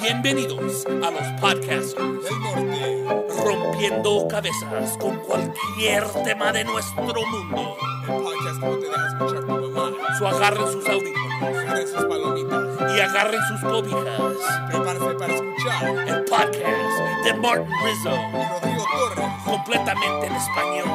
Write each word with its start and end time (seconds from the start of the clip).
Bienvenidos 0.00 0.84
a 0.86 1.10
los 1.10 1.26
podcasters 1.40 1.96
del 1.96 2.40
norte. 2.42 3.04
rompiendo 3.42 4.28
cabezas 4.28 4.98
con 4.98 5.16
cualquier 5.20 6.04
tema 6.24 6.52
de 6.52 6.64
nuestro 6.64 7.02
mundo. 7.04 7.74
El 8.06 8.22
podcast 8.22 8.60
no 8.60 8.70
te 8.76 8.86
deja 8.86 9.06
escuchar 9.08 9.46
tu 9.46 9.70
mamá. 9.70 9.96
So 10.18 10.28
agarren 10.28 10.66
sus 10.72 10.86
audífonos 10.86 11.42
Agarren 11.42 11.88
sus 11.88 12.04
palomitas. 12.04 12.96
y 12.96 13.00
agarren 13.00 13.40
sus 13.48 13.60
cobijas. 13.62 14.32
Prepárate 14.68 15.14
para 15.14 15.34
escuchar. 15.34 16.08
El 16.08 16.24
podcast 16.24 17.24
de 17.24 17.34
Martin 17.34 17.66
Rizzo, 17.84 18.10
Y 18.10 18.48
Rodrigo 18.50 18.84
Torres. 18.92 19.30
completamente 19.46 20.26
en 20.26 20.34
español. 20.36 20.88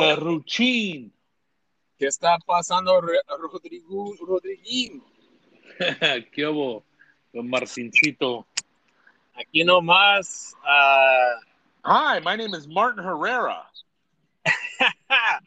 Perruchín. 0.00 1.12
¿Qué 1.98 2.06
está 2.06 2.38
pasando, 2.46 3.00
Rodrigo, 3.00 4.14
Rodriguín? 4.26 5.02
¿Qué 6.32 6.46
hubo, 6.46 6.84
don 7.32 7.48
Martincito? 7.48 8.46
Aquí 9.34 9.64
nomás. 9.64 10.54
ah, 10.64 11.34
Hi, 11.84 12.20
my 12.20 12.36
name 12.36 12.54
is 12.56 12.66
Martin 12.66 13.04
Herrera. 13.04 13.70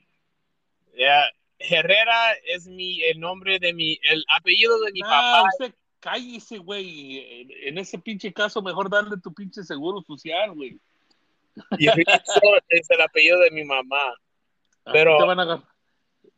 ya, 0.98 1.26
Herrera 1.60 2.34
es 2.46 2.68
mi, 2.68 3.04
el 3.04 3.20
nombre 3.20 3.60
de 3.60 3.74
mi, 3.74 4.00
el 4.04 4.24
apellido 4.38 4.80
de 4.82 4.92
mi 4.92 5.02
Ah, 5.04 5.42
papá. 5.44 5.50
usted 5.54 5.76
cállese, 6.00 6.58
güey. 6.58 7.48
En, 7.68 7.78
ese 7.78 7.98
pinche 7.98 8.34
caso, 8.34 8.62
mejor 8.62 8.90
darle 8.90 9.18
tu 9.18 9.34
pinche 9.34 9.64
seguro 9.64 10.02
social, 10.02 10.52
güey. 10.54 10.80
Y 11.78 11.88
es 12.70 12.90
el 12.90 13.02
apellido 13.02 13.40
de 13.40 13.52
mi 13.52 13.64
mamá. 13.64 14.16
Pero- 14.92 15.18
te 15.18 15.26
van 15.26 15.40
a 15.40 15.44
agar- 15.44 15.64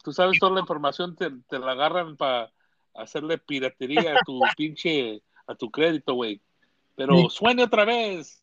Tú 0.04 0.14
sabes 0.14 0.38
toda 0.40 0.54
la 0.54 0.60
información, 0.62 1.16
te, 1.16 1.32
te 1.50 1.58
la 1.58 1.72
agarran 1.72 2.16
para 2.16 2.52
hacerle 2.94 3.40
piratería 3.40 4.14
a 4.16 4.20
tu 4.24 4.40
pinche, 4.58 5.22
a 5.48 5.56
tu 5.56 5.72
crédito, 5.72 6.14
güey. 6.14 6.40
Pero 6.96 7.14
Mi- 7.14 7.30
suene 7.30 7.64
otra 7.64 7.86
vez. 7.86 8.40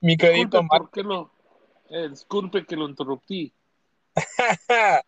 Mi 0.00 0.16
crédito 0.16 0.60
Disculpe, 0.60 0.68
¿por 0.78 0.90
qué 0.90 1.02
lo, 1.02 1.32
eh, 1.90 2.08
disculpe 2.10 2.64
que 2.66 2.76
lo 2.76 2.88
interrumpí. 2.88 3.52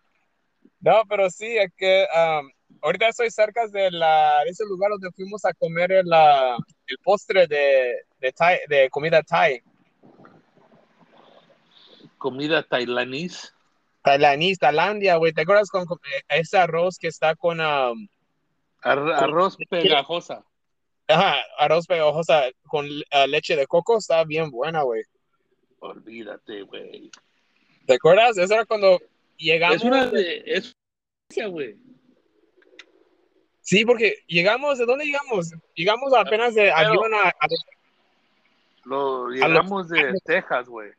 No, 0.83 1.03
pero 1.07 1.29
sí, 1.29 1.59
es 1.59 1.71
que 1.77 2.07
um, 2.17 2.51
ahorita 2.81 3.09
estoy 3.09 3.31
cerca 3.31 3.67
de, 3.69 3.91
la, 3.91 4.41
de 4.45 4.51
ese 4.51 4.65
lugar 4.65 4.91
donde 4.93 5.11
fuimos 5.13 5.45
a 5.45 5.53
comer 5.53 5.93
el, 5.93 6.07
el 6.87 6.99
postre 7.05 7.47
de, 7.47 7.97
de, 8.19 8.33
Thai- 8.33 8.61
de 8.67 8.89
comida 8.89 9.23
Thai. 9.23 9.63
Comida 12.17 12.63
tailandés. 12.63 13.55
Tailandés, 14.03 14.59
Tailandia, 14.59 15.17
güey. 15.17 15.33
¿Te 15.33 15.43
acuerdas 15.43 15.71
con, 15.71 15.85
con 15.85 15.99
ese 16.29 16.59
arroz 16.59 16.99
que 16.99 17.09
está 17.09 17.35
con 17.35 17.61
um, 17.61 18.09
Ar- 18.83 19.13
arroz 19.13 19.57
pegajosa. 19.69 20.45
ajá, 21.07 21.37
arroz 21.59 21.87
pegajosa 21.87 22.45
con 22.67 22.87
ah, 23.11 23.27
leche 23.27 23.57
de 23.57 23.67
coco? 23.67 23.99
Está 23.99 24.25
bien 24.25 24.51
buena, 24.51 24.83
güey. 24.83 25.03
Olvídate, 25.81 26.63
güey. 26.63 27.11
¿Te 27.87 27.95
acuerdas? 27.95 28.39
Eso 28.39 28.55
era 28.55 28.65
cuando 28.65 29.01
llegamos. 29.37 29.77
Es 29.77 29.85
una 29.85 30.07
de. 30.07 30.43
Es 30.47 30.75
güey. 31.51 31.77
Sí, 33.63 33.85
porque 33.85 34.17
llegamos, 34.27 34.79
¿de 34.79 34.87
dónde 34.87 35.05
llegamos? 35.05 35.53
Llegamos 35.75 36.13
apenas 36.15 36.55
de 36.55 36.73
avión 36.73 37.15
a, 37.15 37.29
a- 37.29 37.49
Lo 38.85 39.29
llegamos 39.29 39.89
de 39.89 40.15
Texas, 40.25 40.69
güey. 40.69 40.91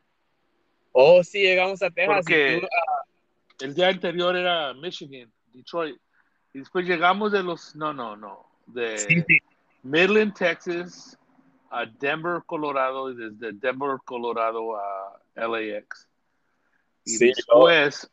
Oh, 0.92 1.24
sí, 1.24 1.40
llegamos 1.40 1.82
a 1.82 1.90
Texas. 1.90 2.06
y 2.06 2.22
Porque 2.22 2.60
tú, 2.60 3.64
el 3.64 3.74
día 3.74 3.88
anterior 3.88 4.36
era 4.36 4.74
Michigan, 4.74 5.32
Detroit. 5.52 5.96
Y 6.52 6.58
después 6.60 6.86
llegamos 6.86 7.32
de 7.32 7.42
los. 7.42 7.74
No, 7.74 7.92
no, 7.92 8.16
no. 8.16 8.46
De 8.66 8.98
sí, 8.98 9.22
sí. 9.26 9.38
Midland, 9.82 10.34
Texas, 10.34 11.18
a 11.70 11.86
Denver, 11.86 12.42
Colorado. 12.44 13.10
Y 13.10 13.16
desde 13.16 13.52
Denver, 13.52 13.98
Colorado 14.04 14.76
a 14.76 15.20
LAX. 15.34 16.08
Y 17.04 17.10
Sí, 17.10 17.32
después 17.34 18.10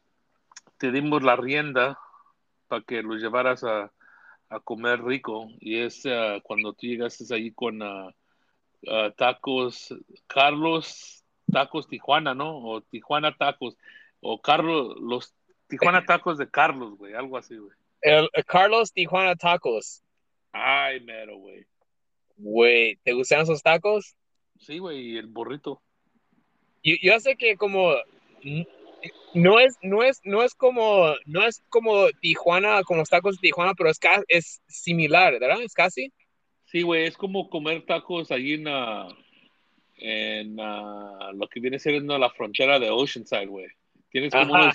te 0.78 0.92
dimos 0.92 1.22
la 1.22 1.36
rienda 1.36 2.00
para 2.68 2.82
que 2.84 3.04
los 3.04 3.22
llevaras 3.22 3.64
a, 3.64 3.92
a 4.50 4.60
comer 4.62 5.04
rico. 5.04 5.48
Y 5.60 5.80
es 5.80 6.06
ah, 6.06 6.40
cuando 6.44 6.74
tú 6.74 6.88
llegaste 6.88 7.26
ahí 7.34 7.52
con 7.52 7.82
ah, 7.84 8.10
ah, 8.88 9.12
tacos, 9.16 9.94
Carlos 10.28 11.19
Tacos 11.52 11.88
Tijuana, 11.88 12.34
¿no? 12.34 12.58
O 12.58 12.82
Tijuana 12.82 13.36
Tacos. 13.36 13.78
O 14.22 14.42
Carlos, 14.42 14.98
los 15.00 15.34
Tijuana 15.68 16.06
Tacos 16.06 16.38
de 16.38 16.50
Carlos, 16.50 16.98
güey. 16.98 17.14
Algo 17.14 17.38
así, 17.38 17.58
güey. 17.58 17.72
El, 18.02 18.30
el 18.34 18.46
Carlos 18.46 18.94
Tijuana 18.94 19.36
Tacos. 19.36 20.04
Ay, 20.52 21.00
mero, 21.02 21.38
güey. 21.38 21.66
Güey, 22.38 22.96
¿te 23.04 23.14
gustan 23.14 23.42
esos 23.42 23.62
tacos? 23.62 24.16
Sí, 24.58 24.80
güey, 24.80 25.12
y 25.12 25.18
el 25.18 25.28
burrito. 25.28 25.82
Yo, 26.82 26.96
yo 27.02 27.20
sé 27.20 27.36
que 27.36 27.58
como 27.58 27.94
no 29.34 29.60
es, 29.60 29.78
no 29.82 30.04
es, 30.04 30.22
no 30.24 30.44
es 30.44 30.56
como, 30.56 31.14
no 31.26 31.46
es 31.46 31.62
como 31.70 32.10
Tijuana, 32.22 32.82
como 32.84 33.00
los 33.00 33.10
tacos 33.10 33.36
de 33.36 33.42
Tijuana, 33.42 33.74
pero 33.76 33.90
es, 33.90 34.00
es 34.28 34.62
similar, 34.68 35.38
¿verdad? 35.40 35.62
Es 35.62 35.74
casi. 35.74 36.14
Sí, 36.66 36.82
güey, 36.82 37.06
es 37.06 37.18
como 37.18 37.50
comer 37.50 37.86
tacos 37.86 38.32
allí 38.32 38.54
en, 38.54 38.68
ah, 38.68 39.08
en 40.00 40.58
ah, 40.60 41.32
lo 41.34 41.48
que 41.48 41.60
viene 41.60 41.80
siendo 41.80 42.18
la 42.18 42.30
frontera 42.30 42.80
de 42.80 42.90
Oceanside, 42.90 43.46
güey. 43.48 43.68
Tienes 44.10 44.34
como 44.34 44.56
Ajá. 44.56 44.74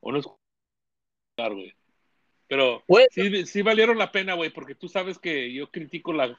unos, 0.00 0.26
unos, 1.36 1.52
güey. 1.54 1.74
Pero 2.48 2.82
Güey, 2.86 3.06
sí, 3.10 3.46
sí 3.46 3.62
valieron 3.62 3.98
la 3.98 4.12
pena, 4.12 4.34
güey, 4.34 4.50
porque 4.50 4.74
tú 4.74 4.88
sabes 4.88 5.18
que 5.18 5.52
yo 5.52 5.70
critico 5.70 6.12
la, 6.12 6.38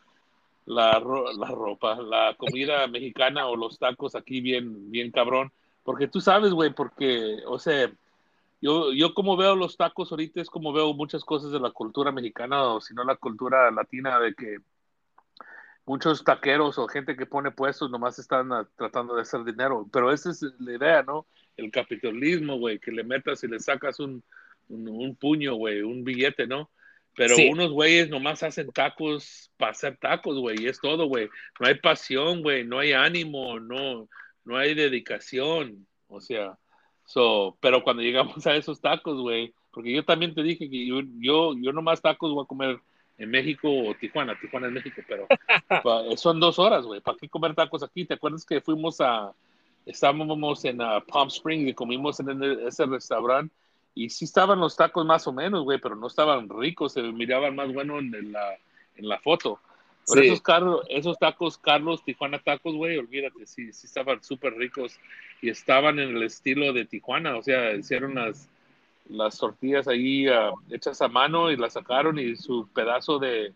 la, 0.65 0.99
ro- 0.99 1.33
la 1.33 1.47
ropa, 1.47 1.95
la 2.01 2.35
comida 2.37 2.87
mexicana 2.87 3.47
o 3.47 3.55
los 3.55 3.79
tacos 3.79 4.15
aquí 4.15 4.41
bien, 4.41 4.91
bien 4.91 5.11
cabrón. 5.11 5.51
Porque 5.83 6.07
tú 6.07 6.21
sabes, 6.21 6.51
güey, 6.51 6.73
porque, 6.73 7.37
o 7.47 7.59
sea, 7.59 7.91
yo, 8.61 8.93
yo 8.93 9.13
como 9.13 9.35
veo 9.35 9.55
los 9.55 9.75
tacos 9.75 10.11
ahorita 10.11 10.39
es 10.39 10.49
como 10.49 10.71
veo 10.71 10.93
muchas 10.93 11.25
cosas 11.25 11.51
de 11.51 11.59
la 11.59 11.71
cultura 11.71 12.11
mexicana 12.11 12.63
o 12.63 12.79
si 12.79 12.93
no 12.93 13.03
la 13.03 13.17
cultura 13.17 13.69
latina 13.71 14.19
de 14.19 14.33
que 14.33 14.57
muchos 15.85 16.23
taqueros 16.23 16.77
o 16.77 16.87
gente 16.87 17.15
que 17.15 17.25
pone 17.25 17.51
puestos 17.51 17.89
nomás 17.91 18.17
están 18.19 18.51
ah, 18.53 18.67
tratando 18.77 19.15
de 19.15 19.21
hacer 19.21 19.43
dinero. 19.43 19.87
Pero 19.91 20.11
esa 20.11 20.29
es 20.31 20.43
la 20.59 20.73
idea, 20.73 21.03
¿no? 21.03 21.25
El 21.57 21.71
capitalismo, 21.71 22.57
güey, 22.57 22.79
que 22.79 22.91
le 22.91 23.03
metas 23.03 23.43
y 23.43 23.47
le 23.47 23.59
sacas 23.59 23.99
un, 23.99 24.23
un, 24.69 24.87
un 24.87 25.15
puño, 25.15 25.55
güey, 25.55 25.81
un 25.81 26.03
billete, 26.03 26.47
¿no? 26.47 26.69
Pero 27.15 27.35
Sí. 27.35 27.49
unos 27.51 27.71
güeyes 27.71 28.09
nomás 28.09 28.41
hacen 28.43 28.71
tacos 28.71 29.51
para 29.57 29.71
hacer 29.71 29.97
tacos, 29.97 30.39
güey, 30.39 30.61
y 30.63 30.67
es 30.67 30.79
todo, 30.79 31.05
güey. 31.07 31.29
No 31.59 31.67
hay 31.67 31.75
pasión, 31.75 32.41
güey, 32.41 32.63
no 32.65 32.79
hay 32.79 32.93
ánimo, 32.93 33.59
no, 33.59 34.09
no 34.45 34.57
hay 34.57 34.73
dedicación, 34.73 35.85
o 36.07 36.19
sea, 36.21 36.57
so, 37.05 37.57
pero 37.61 37.83
cuando 37.83 38.01
llegamos 38.03 38.45
a 38.47 38.55
esos 38.55 38.81
tacos, 38.81 39.19
güey, 39.21 39.53
porque 39.71 39.91
yo 39.93 40.03
también 40.05 40.33
te 40.33 40.41
dije 40.43 40.69
que 40.69 40.87
yo, 40.87 41.01
yo, 41.19 41.53
yo 41.57 41.71
nomás 41.71 42.01
tacos 42.01 42.31
voy 42.33 42.43
a 42.43 42.47
comer 42.47 42.79
en 43.23 43.31
México 43.31 43.69
o 43.69 43.93
Tijuana, 43.95 44.37
Tijuana 44.39 44.67
es 44.67 44.73
México, 44.73 45.01
pero 45.07 45.27
pa- 45.83 46.03
son 46.17 46.39
dos 46.39 46.59
horas, 46.59 46.85
güey, 46.85 47.01
¿para 47.01 47.17
qué 47.17 47.27
comer 47.29 47.55
tacos 47.55 47.83
aquí? 47.83 48.05
¿Te 48.05 48.13
acuerdas 48.15 48.45
que 48.45 48.61
fuimos 48.61 49.01
a, 49.01 49.31
estábamos 49.85 50.63
en 50.65 50.81
ah, 50.81 51.03
Palm 51.07 51.27
Springs 51.29 51.69
y 51.69 51.73
comimos 51.73 52.19
en 52.19 52.29
el- 52.29 52.67
ese 52.67 52.85
restaurante? 52.85 53.53
Y 53.95 54.09
sí 54.09 54.25
estaban 54.25 54.59
los 54.59 54.75
tacos 54.75 55.05
más 55.05 55.27
o 55.27 55.33
menos, 55.33 55.63
güey, 55.63 55.79
pero 55.79 55.95
no 55.95 56.07
estaban 56.07 56.49
ricos, 56.49 56.93
se 56.93 57.01
miraban 57.01 57.55
más 57.55 57.71
buenos 57.71 57.99
en 58.01 58.31
la, 58.31 58.53
en 58.95 59.07
la 59.07 59.19
foto. 59.19 59.59
Pero 60.07 60.21
Sí. 60.21 60.27
esos, 60.27 60.41
Carlos, 60.41 60.81
esos 60.89 61.17
tacos, 61.19 61.57
Carlos, 61.57 62.03
Tijuana 62.03 62.39
tacos, 62.39 62.75
güey, 62.75 62.97
olvídate, 62.97 63.45
sí, 63.45 63.71
sí 63.71 63.85
estaban 63.87 64.21
súper 64.23 64.53
ricos 64.55 64.99
y 65.41 65.49
estaban 65.49 65.99
en 65.99 66.17
el 66.17 66.23
estilo 66.23 66.73
de 66.73 66.85
Tijuana, 66.85 67.37
o 67.37 67.43
sea, 67.43 67.73
hicieron 67.73 68.15
las, 68.15 68.49
las 69.09 69.37
tortillas 69.37 69.87
ahí 69.87 70.27
ah, 70.27 70.51
hechas 70.69 71.01
a 71.01 71.07
mano 71.07 71.51
y 71.51 71.57
las 71.57 71.73
sacaron 71.73 72.17
y 72.19 72.35
su 72.35 72.67
pedazo 72.73 73.19
de, 73.19 73.53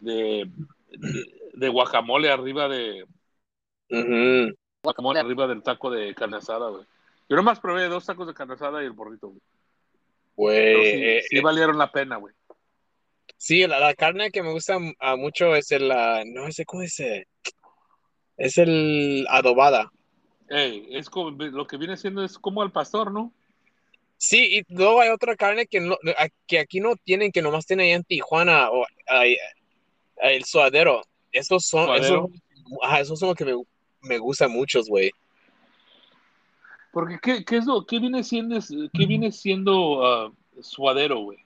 de, 0.00 0.48
de, 0.90 1.24
de 1.54 1.68
guacamole 1.68 2.30
arriba 2.30 2.68
de 2.68 3.06
guacamole 4.82 5.20
arriba 5.20 5.46
del 5.46 5.62
taco 5.62 5.90
de 5.90 6.14
carne 6.14 6.38
asada, 6.38 6.68
güey. 6.70 6.84
Yo 7.28 7.36
nomás 7.36 7.60
probé 7.60 7.88
dos 7.88 8.06
tacos 8.06 8.26
de 8.26 8.34
carne 8.34 8.54
asada 8.54 8.82
y 8.82 8.86
el 8.86 8.92
burrito, 8.92 9.28
güey. 9.28 9.40
Güey, 10.36 10.76
sí, 10.76 11.04
eh, 11.04 11.22
sí 11.28 11.40
valieron 11.40 11.76
la 11.76 11.92
pena, 11.92 12.16
güey. 12.16 12.34
Sí, 13.36 13.66
la, 13.66 13.78
la 13.78 13.94
carne 13.94 14.30
que 14.30 14.42
me 14.42 14.52
gusta 14.52 14.78
mucho 15.16 15.54
es 15.54 15.70
el, 15.72 15.90
ah, 15.90 16.22
no 16.26 16.50
sé 16.50 16.64
cómo 16.64 16.82
es, 16.82 16.98
eh, 17.00 17.26
es 18.36 18.58
el 18.58 19.26
adobada. 19.28 19.90
Es 20.48 21.08
como, 21.08 21.30
lo 21.30 21.66
que 21.66 21.76
viene 21.76 21.96
siendo 21.96 22.24
es 22.24 22.38
como 22.38 22.62
al 22.62 22.72
pastor, 22.72 23.12
¿no? 23.12 23.32
Sí, 24.22 24.58
y 24.58 24.74
luego 24.74 25.00
hay 25.00 25.08
otra 25.08 25.34
carne 25.34 25.66
que, 25.66 25.80
no, 25.80 25.96
que 26.46 26.58
aquí 26.58 26.78
no 26.78 26.94
tienen, 26.94 27.32
que 27.32 27.40
nomás 27.40 27.64
tienen 27.64 27.86
allá 27.86 27.94
en 27.96 28.04
Tijuana, 28.04 28.70
o 28.70 28.84
ay, 29.06 29.38
el 30.20 30.44
suadero. 30.44 31.00
Estos 31.32 31.64
son, 31.64 31.86
¿Suadero? 31.86 32.28
esos, 32.28 32.82
ajá, 32.82 33.00
esos 33.00 33.18
son 33.18 33.28
los 33.30 33.36
que 33.36 33.46
me, 33.46 33.54
me 34.02 34.18
gustan 34.18 34.50
muchos, 34.50 34.88
güey. 34.90 35.10
Porque, 36.92 37.18
¿qué, 37.22 37.44
qué 37.46 37.56
es 37.56 37.64
lo, 37.64 37.86
qué 37.86 37.98
viene 37.98 38.22
siendo, 38.22 38.58
qué 38.92 39.06
viene 39.06 39.32
siendo 39.32 40.04
ah, 40.04 40.30
suadero, 40.60 41.20
güey? 41.20 41.38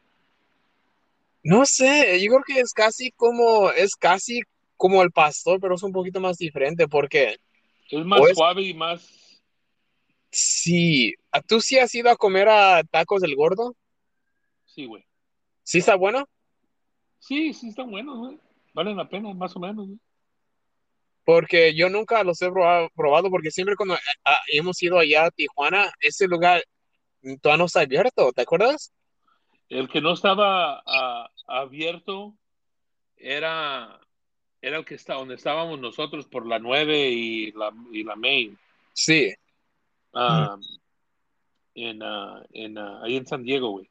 No 1.44 1.66
sé, 1.66 2.20
yo 2.20 2.28
creo 2.32 2.42
que 2.44 2.58
es 2.60 2.72
casi 2.72 3.12
como, 3.12 3.70
es 3.70 3.94
casi 3.94 4.40
como 4.76 5.00
el 5.00 5.12
pastor, 5.12 5.60
pero 5.60 5.76
es 5.76 5.82
un 5.84 5.92
poquito 5.92 6.18
más 6.18 6.38
diferente 6.38 6.88
porque 6.88 7.36
Es 7.88 8.04
más 8.04 8.20
es- 8.30 8.34
suave 8.36 8.62
y 8.62 8.74
más... 8.74 9.40
sí, 10.32 11.14
¿tú 11.42 11.60
sí 11.60 11.78
has 11.78 11.94
ido 11.94 12.10
a 12.10 12.16
comer 12.16 12.48
a 12.48 12.82
tacos 12.84 13.22
del 13.22 13.34
gordo? 13.34 13.74
Sí, 14.64 14.86
güey. 14.86 15.04
¿Sí 15.62 15.78
está 15.78 15.94
bueno? 15.94 16.28
Sí, 17.18 17.52
sí 17.54 17.68
están 17.68 17.90
buenos, 17.90 18.18
güey. 18.18 18.38
Valen 18.72 18.96
la 18.96 19.08
pena, 19.08 19.32
más 19.34 19.54
o 19.56 19.60
menos, 19.60 19.86
güey. 19.86 19.98
Porque 21.24 21.74
yo 21.74 21.88
nunca 21.88 22.22
los 22.22 22.42
he 22.42 22.50
probado, 22.50 23.30
porque 23.30 23.50
siempre 23.50 23.76
cuando 23.76 23.96
hemos 24.52 24.82
ido 24.82 24.98
allá 24.98 25.24
a 25.24 25.30
Tijuana, 25.30 25.90
ese 26.00 26.28
lugar 26.28 26.62
todavía 27.40 27.58
no 27.58 27.64
está 27.64 27.80
abierto, 27.80 28.32
¿te 28.32 28.42
acuerdas? 28.42 28.92
El 29.70 29.88
que 29.88 30.02
no 30.02 30.12
estaba 30.12 30.82
abierto 31.46 32.36
era, 33.16 33.98
era 34.60 34.76
el 34.76 34.84
que 34.84 34.96
está 34.96 35.14
donde 35.14 35.36
estábamos 35.36 35.80
nosotros 35.80 36.26
por 36.26 36.46
la 36.46 36.58
9 36.58 37.08
y 37.08 37.52
la, 37.52 37.72
y 37.90 38.04
la 38.04 38.16
main. 38.16 38.58
Sí. 38.92 39.32
ah, 40.12 40.58
en, 41.74 42.02
ah, 42.02 42.42
en, 42.52 42.78
ah, 42.78 43.00
ahí 43.02 43.16
en 43.16 43.26
San 43.26 43.42
Diego, 43.44 43.70
güey. 43.70 43.88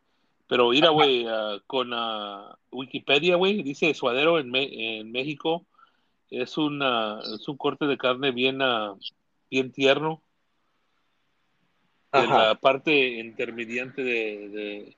Pero 0.48 0.70
mira, 0.70 0.90
güey, 0.90 1.26
ah, 1.28 1.58
con 1.68 1.92
Wikipedia, 2.72 3.36
güey, 3.36 3.64
dice 3.64 3.94
suadero 3.94 4.40
en, 4.40 4.52
Me- 4.52 5.00
en 5.00 5.12
México 5.12 5.66
es, 6.30 6.58
una, 6.58 7.20
es 7.22 7.48
un 7.48 7.58
corte 7.58 7.86
de 7.86 7.98
carne 7.98 8.32
bien, 8.32 8.60
bien 9.50 9.72
tierno, 9.72 10.22
Ajá. 12.12 12.38
la 12.50 12.56
parte 12.56 13.20
intermediante 13.20 14.04
de, 14.04 14.50
de, 14.50 14.96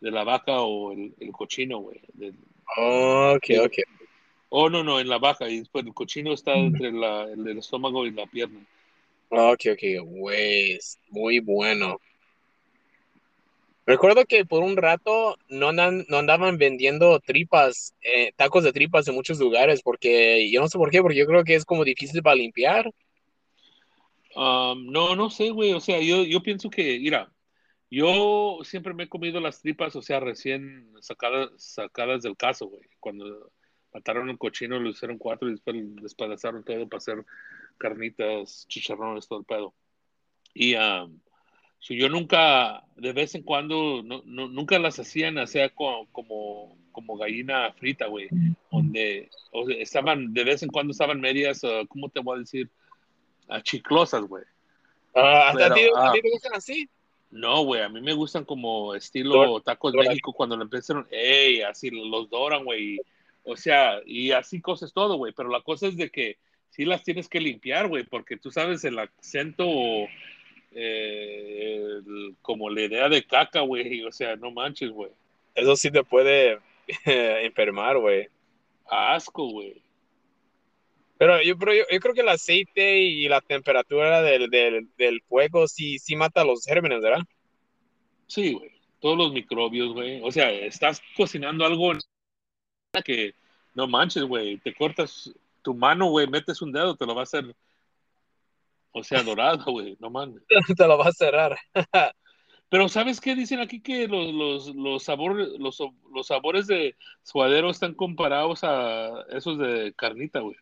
de 0.00 0.10
la 0.10 0.24
vaca 0.24 0.60
o 0.60 0.92
el, 0.92 1.12
el 1.18 1.32
cochino, 1.32 1.78
güey. 1.78 2.00
del- 2.14 2.36
Ok, 2.76 3.44
ok. 3.64 3.72
Oh, 4.48 4.68
no, 4.70 4.84
no, 4.84 5.00
en 5.00 5.08
la 5.08 5.18
vaca. 5.18 5.48
Y 5.48 5.60
después 5.60 5.84
el 5.84 5.94
cochino 5.94 6.32
está 6.32 6.54
entre 6.54 6.92
la, 6.92 7.24
el, 7.24 7.46
el 7.48 7.58
estómago 7.58 8.06
y 8.06 8.10
la 8.12 8.26
pierna. 8.26 8.60
Ok, 9.30 9.60
ok, 9.72 10.04
güey, 10.04 10.78
muy 11.10 11.40
bueno. 11.40 11.98
Recuerdo 13.84 14.24
que 14.26 14.44
por 14.44 14.62
un 14.62 14.76
rato 14.76 15.36
no, 15.48 15.68
andan- 15.68 16.04
no 16.08 16.18
andaban 16.18 16.56
vendiendo 16.56 17.18
tripas, 17.18 17.94
eh, 18.02 18.32
tacos 18.36 18.62
de 18.62 18.72
tripas 18.72 19.08
en 19.08 19.14
muchos 19.14 19.40
lugares, 19.40 19.82
porque 19.82 20.50
yo 20.50 20.60
no 20.60 20.68
sé 20.68 20.78
por 20.78 20.90
qué, 20.90 21.02
porque 21.02 21.18
yo 21.18 21.26
creo 21.26 21.42
que 21.42 21.56
es 21.56 21.64
como 21.64 21.84
difícil 21.84 22.22
para 22.22 22.36
limpiar. 22.36 22.92
Um, 24.34 24.86
no, 24.90 25.16
no 25.16 25.30
sé, 25.30 25.50
güey. 25.50 25.72
O 25.72 25.80
sea, 25.80 26.00
yo, 26.00 26.24
yo 26.24 26.42
pienso 26.42 26.70
que, 26.70 26.98
mira, 27.00 27.32
yo 27.90 28.60
siempre 28.62 28.94
me 28.94 29.04
he 29.04 29.08
comido 29.08 29.40
las 29.40 29.60
tripas, 29.60 29.94
o 29.96 30.02
sea, 30.02 30.20
recién 30.20 30.90
sacadas, 31.00 31.50
sacadas 31.56 32.22
del 32.22 32.36
caso, 32.36 32.66
güey. 32.66 32.82
Cuando 33.00 33.50
mataron 33.92 34.30
el 34.30 34.38
cochino, 34.38 34.78
lo 34.78 34.90
hicieron 34.90 35.18
cuatro 35.18 35.48
y 35.48 35.52
después 35.52 35.76
despedazaron 35.96 36.64
todo 36.64 36.88
para 36.88 36.98
hacer 36.98 37.24
carnitas, 37.78 38.64
chicharrones, 38.68 39.28
todo 39.28 39.40
el 39.40 39.44
pedo. 39.44 39.74
Y 40.54 40.74
um, 40.76 41.20
so 41.82 41.94
yo 41.94 42.08
nunca, 42.08 42.84
de 42.94 43.12
vez 43.12 43.34
en 43.34 43.42
cuando, 43.42 44.02
no, 44.04 44.22
no- 44.24 44.46
nunca 44.46 44.78
las 44.78 45.00
hacían, 45.00 45.36
o 45.38 45.46
sea, 45.48 45.68
co- 45.70 46.06
como, 46.12 46.76
como 46.92 47.16
gallina 47.16 47.72
frita, 47.72 48.06
güey. 48.06 48.28
Donde 48.70 49.28
o 49.50 49.66
sea, 49.66 49.76
estaban, 49.78 50.32
de 50.32 50.44
vez 50.44 50.62
en 50.62 50.68
cuando 50.68 50.92
estaban 50.92 51.20
medias, 51.20 51.64
uh, 51.64 51.84
¿cómo 51.88 52.08
te 52.08 52.20
voy 52.20 52.36
a 52.36 52.40
decir? 52.40 52.70
Ah, 53.48 53.60
chiclosas, 53.60 54.22
güey. 54.22 54.44
Ah, 55.12 55.50
¿a, 55.50 55.52
Pero, 55.54 55.74
ti, 55.74 55.80
a 55.96 56.08
ah. 56.08 56.12
ti 56.12 56.20
te 56.22 56.30
gustan 56.30 56.54
así? 56.54 56.88
No, 57.32 57.64
güey, 57.64 57.82
a 57.82 57.88
mí 57.88 58.00
me 58.00 58.12
gustan 58.12 58.44
como 58.44 58.94
estilo 58.94 59.60
Tacos 59.62 59.92
Dora- 59.92 60.08
México 60.08 60.32
cuando 60.32 60.56
lo 60.56 60.62
empezaron, 60.62 61.08
ey, 61.10 61.62
así 61.62 61.90
los 61.90 62.30
doran, 62.30 62.64
güey. 62.64 63.00
O 63.42 63.56
sea, 63.56 63.98
y 64.06 64.30
así 64.30 64.60
cosas 64.60 64.92
todo, 64.92 65.16
güey. 65.16 65.32
Pero 65.36 65.48
la 65.48 65.62
cosa 65.62 65.88
es 65.88 65.96
de 65.96 66.10
que 66.10 66.36
sí 66.70 66.84
las 66.84 67.02
tienes 67.02 67.28
que 67.28 67.40
limpiar, 67.40 67.88
güey, 67.88 68.04
porque 68.04 68.36
tú 68.36 68.52
sabes 68.52 68.84
el 68.84 68.98
acento, 69.00 69.66
eh, 70.74 71.72
el- 72.06 72.36
como 72.42 72.70
la 72.70 72.82
idea 72.82 73.08
de 73.08 73.22
caca, 73.24 73.60
güey. 73.60 74.02
O 74.06 74.12
sea, 74.12 74.36
no 74.36 74.50
manches, 74.50 74.90
güey. 74.90 75.10
Eso 75.54 75.76
sí 75.76 75.90
te 75.90 76.02
puede 76.04 76.58
enfermar, 77.04 77.98
güey. 77.98 78.28
Asco, 78.86 79.48
güey. 79.50 79.82
Pero 81.18 81.40
yo, 81.42 81.56
pero 81.56 81.72
yo, 81.72 81.84
yo 81.90 82.00
creo 82.00 82.14
que 82.14 82.20
el 82.22 82.28
aceite 82.28 82.98
y 82.98 83.28
la 83.28 83.40
temperatura 83.40 84.22
del, 84.22 84.50
del, 84.50 84.88
del 84.96 85.22
fuego 85.22 85.68
sí, 85.68 85.98
sí 85.98 86.16
mata 86.16 86.44
los 86.44 86.64
gérmenes, 86.64 87.00
¿verdad? 87.00 87.22
Sí, 88.26 88.52
güey. 88.54 88.72
Todos 89.00 89.18
los 89.18 89.32
microbios, 89.32 89.92
güey. 89.92 90.20
O 90.22 90.32
sea, 90.32 90.50
estás 90.50 91.00
cocinando 91.16 91.64
algo 91.64 91.92
que 93.04 93.34
no 93.74 93.86
manches, 93.86 94.24
güey. 94.24 94.58
Te 94.58 94.74
cortas 94.74 95.32
tu 95.62 95.74
mano, 95.74 96.06
güey, 96.10 96.26
metes 96.26 96.60
un 96.60 96.72
dedo, 96.72 96.96
te 96.96 97.06
lo 97.06 97.14
va 97.14 97.20
a 97.20 97.24
hacer. 97.24 97.54
O 98.92 99.02
sea, 99.02 99.22
dorado, 99.22 99.64
güey. 99.72 99.96
No 100.00 100.10
mames. 100.10 100.42
te 100.76 100.86
lo 100.86 100.98
va 100.98 101.06
a 101.06 101.12
cerrar. 101.12 101.58
Pero 102.68 102.88
¿sabes 102.88 103.20
qué 103.20 103.34
dicen 103.34 103.60
aquí 103.60 103.82
que 103.82 104.08
los, 104.08 104.32
los, 104.32 104.74
los 104.74 105.02
sabores 105.02 105.48
los, 105.58 105.78
los 106.10 106.26
sabores 106.26 106.66
de 106.66 106.96
suadero 107.22 107.68
están 107.68 107.94
comparados 107.94 108.64
a 108.64 109.26
esos 109.28 109.58
de 109.58 109.92
carnita, 109.94 110.40
güey? 110.40 110.56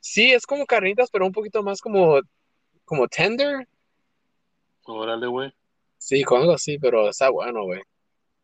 Sí, 0.00 0.32
es 0.32 0.44
como 0.44 0.66
carnitas, 0.66 1.10
pero 1.10 1.24
un 1.24 1.32
poquito 1.32 1.62
más 1.62 1.80
como, 1.80 2.20
como 2.84 3.08
tender. 3.08 3.66
Órale, 4.84 5.26
güey. 5.26 5.52
Sí, 5.98 6.22
con 6.24 6.42
algo 6.42 6.52
así, 6.52 6.78
pero 6.78 7.08
está 7.08 7.30
bueno, 7.30 7.64
güey. 7.64 7.80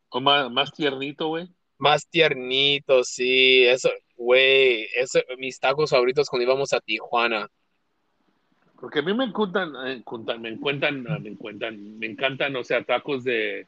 O 0.08 0.20
más, 0.20 0.50
más 0.50 0.72
tiernito, 0.72 1.28
güey. 1.28 1.48
Más 1.78 2.08
tiernito, 2.08 3.04
sí. 3.04 3.64
Eso, 3.64 3.90
güey, 4.16 4.86
eso, 4.96 5.20
mis 5.38 5.58
tacos 5.60 5.90
favoritos 5.90 6.28
cuando 6.28 6.44
íbamos 6.44 6.72
a 6.72 6.80
Tijuana. 6.80 7.48
Porque 8.84 8.98
a 8.98 9.02
mí 9.02 9.14
me 9.14 9.24
encuentran, 9.24 9.72
eh, 9.86 10.02
me 10.38 10.50
encuentran, 10.50 11.06
ah, 11.08 11.18
me 11.18 11.30
encuentran, 11.30 11.98
me 11.98 12.04
encantan, 12.04 12.54
o 12.54 12.62
sea, 12.62 12.84
tacos 12.84 13.24
de, 13.24 13.66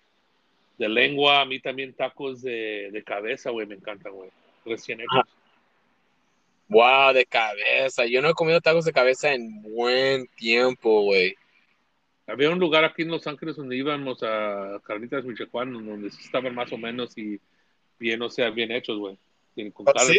de 0.76 0.88
lengua, 0.90 1.40
a 1.40 1.46
mí 1.46 1.58
también 1.58 1.94
tacos 1.94 2.42
de, 2.42 2.90
de 2.92 3.02
cabeza, 3.02 3.48
güey, 3.48 3.66
me 3.66 3.76
encantan, 3.76 4.12
güey. 4.12 4.28
Recién 4.66 5.00
hechos. 5.00 5.24
Wow, 6.68 7.14
de 7.14 7.24
cabeza. 7.24 8.04
Yo 8.04 8.20
no 8.20 8.28
he 8.28 8.34
comido 8.34 8.60
tacos 8.60 8.84
de 8.84 8.92
cabeza 8.92 9.32
en 9.32 9.62
buen 9.62 10.26
tiempo, 10.36 11.04
güey. 11.04 11.34
Había 12.26 12.50
un 12.50 12.58
lugar 12.58 12.84
aquí 12.84 13.00
en 13.00 13.08
Los 13.08 13.26
Ángeles 13.26 13.56
donde 13.56 13.74
íbamos 13.74 14.22
a 14.22 14.82
Carnitas 14.84 15.24
Michoacán, 15.24 15.72
donde 15.72 16.08
estaban 16.08 16.54
más 16.54 16.70
o 16.74 16.76
menos 16.76 17.16
y 17.16 17.40
bien, 17.98 18.20
o 18.20 18.28
sea, 18.28 18.50
bien 18.50 18.70
hechos, 18.70 18.98
güey. 18.98 19.16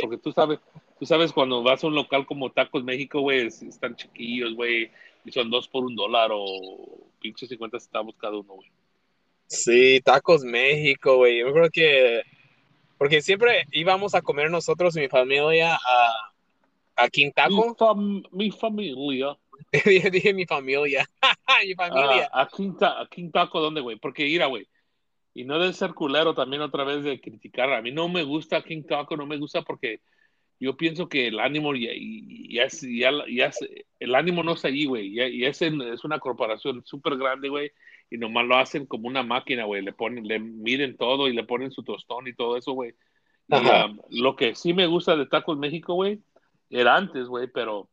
Porque 0.01 0.17
tú 0.17 0.31
sabes, 0.31 0.59
tú 0.99 1.05
sabes 1.05 1.31
cuando 1.31 1.61
vas 1.63 1.83
a 1.83 1.87
un 1.87 1.95
local 1.95 2.25
como 2.25 2.51
Tacos 2.51 2.83
México, 2.83 3.21
güey, 3.21 3.47
es- 3.47 3.61
están 3.61 3.95
chiquillos, 3.95 4.55
güey, 4.55 4.89
y 5.25 5.31
son 5.31 5.49
dos 5.49 5.67
por 5.67 5.85
un 5.85 5.95
dólar 5.95 6.31
o 6.33 7.07
pinche 7.19 7.47
50 7.47 7.79
centavos 7.79 8.15
cada 8.17 8.37
uno, 8.37 8.53
güey. 8.55 8.69
Sí, 9.47 10.01
Tacos 10.03 10.43
México, 10.43 11.17
güey. 11.17 11.39
Yo 11.39 11.53
creo 11.53 11.69
que. 11.69 12.21
Porque 12.97 13.21
siempre 13.21 13.65
íbamos 13.71 14.15
a 14.15 14.21
comer 14.21 14.49
nosotros 14.49 14.95
y 14.97 15.01
mi 15.01 15.07
familia 15.07 15.75
a, 15.75 16.33
a 16.95 17.09
King 17.09 17.31
Mi, 17.49 17.73
fam- 17.75 18.27
mi 18.31 18.51
familia. 18.51 19.37
dije, 20.11 20.33
mi 20.33 20.45
familia. 20.45 21.07
mi 21.65 21.73
familia. 21.75 22.29
Ah, 22.33 22.41
a, 22.41 22.47
King 22.47 22.73
Ta- 22.77 23.01
a 23.01 23.07
King 23.07 23.29
Taco, 23.31 23.59
¿dónde, 23.61 23.81
güey? 23.81 23.97
Porque 23.97 24.23
mira, 24.23 24.47
güey. 24.47 24.67
Y 25.37 25.43
no 25.45 25.59
de 25.59 25.71
ser 25.71 25.93
culero 25.93 26.33
también 26.33 26.63
otra 26.63 26.83
vez 26.83 27.03
de 27.03 27.21
criticar. 27.21 27.71
A 27.71 27.81
mí 27.83 27.91
no 27.91 28.09
me 28.09 28.23
gusta 28.23 28.63
King 28.63 28.81
Taco, 28.81 29.15
no 29.15 29.27
me 29.27 29.37
gusta 29.37 29.61
porque 29.61 29.99
yo 30.59 30.75
pienso 30.75 31.07
que 31.07 31.27
el 31.27 31.39
ánimo 31.39 31.75
ya, 31.75 31.91
ya, 32.49 32.63
es- 32.63 32.81
ya, 32.81 33.11
ya 33.29 33.45
es- 33.45 33.59
el 33.99 34.15
ánimo 34.15 34.41
no 34.41 34.53
está 34.53 34.69
allí, 34.69 34.85
güey. 34.85 35.13
Ya, 35.13 35.27
ya 35.27 35.49
es, 35.49 35.61
en- 35.61 35.79
es 35.83 36.03
una 36.03 36.17
corporación 36.17 36.83
súper 36.85 37.17
grande, 37.17 37.49
güey. 37.49 37.71
Y 38.09 38.17
nomás 38.17 38.47
lo 38.47 38.57
hacen 38.57 38.87
como 38.87 39.07
una 39.07 39.21
máquina, 39.21 39.65
güey. 39.65 39.83
Le 39.83 39.93
ponen, 39.93 40.27
le 40.27 40.39
miden 40.39 40.97
todo 40.97 41.27
y 41.27 41.33
le 41.33 41.43
ponen 41.43 41.69
su 41.69 41.83
tostón 41.83 42.27
y 42.27 42.33
todo 42.33 42.57
eso, 42.57 42.71
güey. 42.71 42.95
Y 43.47 43.53
um, 43.85 43.99
lo 44.09 44.35
que 44.35 44.55
sí 44.55 44.73
me 44.73 44.87
gusta 44.87 45.15
de 45.15 45.27
Tacos 45.27 45.59
México, 45.59 45.93
güey, 45.93 46.19
era 46.71 46.95
antes, 46.95 47.27
güey, 47.27 47.45
pero 47.47 47.87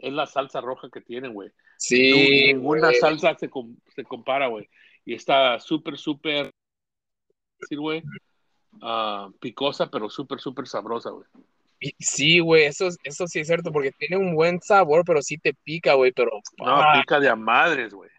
es 0.00 0.12
la 0.12 0.26
salsa 0.26 0.60
roja 0.60 0.88
que 0.92 1.00
tienen, 1.00 1.34
güey. 1.34 1.50
Sí. 1.76 2.52
Ninguna 2.54 2.92
salsa 3.00 3.34
se, 3.36 3.50
com- 3.50 3.74
se 3.96 4.04
compara, 4.04 4.46
güey. 4.46 4.68
Y 5.04 5.14
está 5.14 5.58
súper, 5.58 5.98
súper, 5.98 6.50
decir, 7.58 7.78
güey, 7.78 8.02
ah, 8.80 9.28
picosa, 9.40 9.90
pero 9.90 10.08
súper, 10.08 10.40
súper 10.40 10.66
sabrosa, 10.66 11.10
güey. 11.10 11.26
Sí, 11.98 12.38
güey, 12.38 12.64
eso, 12.66 12.88
eso 13.02 13.26
sí 13.26 13.40
es 13.40 13.48
cierto, 13.48 13.72
porque 13.72 13.90
tiene 13.92 14.16
un 14.16 14.34
buen 14.36 14.60
sabor, 14.60 15.02
pero 15.04 15.20
sí 15.20 15.38
te 15.38 15.52
pica, 15.52 15.94
güey, 15.94 16.12
pero 16.12 16.30
No, 16.58 16.76
ah, 16.80 17.00
pica 17.00 17.18
de 17.18 17.28
a 17.28 17.34
madres, 17.34 17.92
güey. 17.92 18.10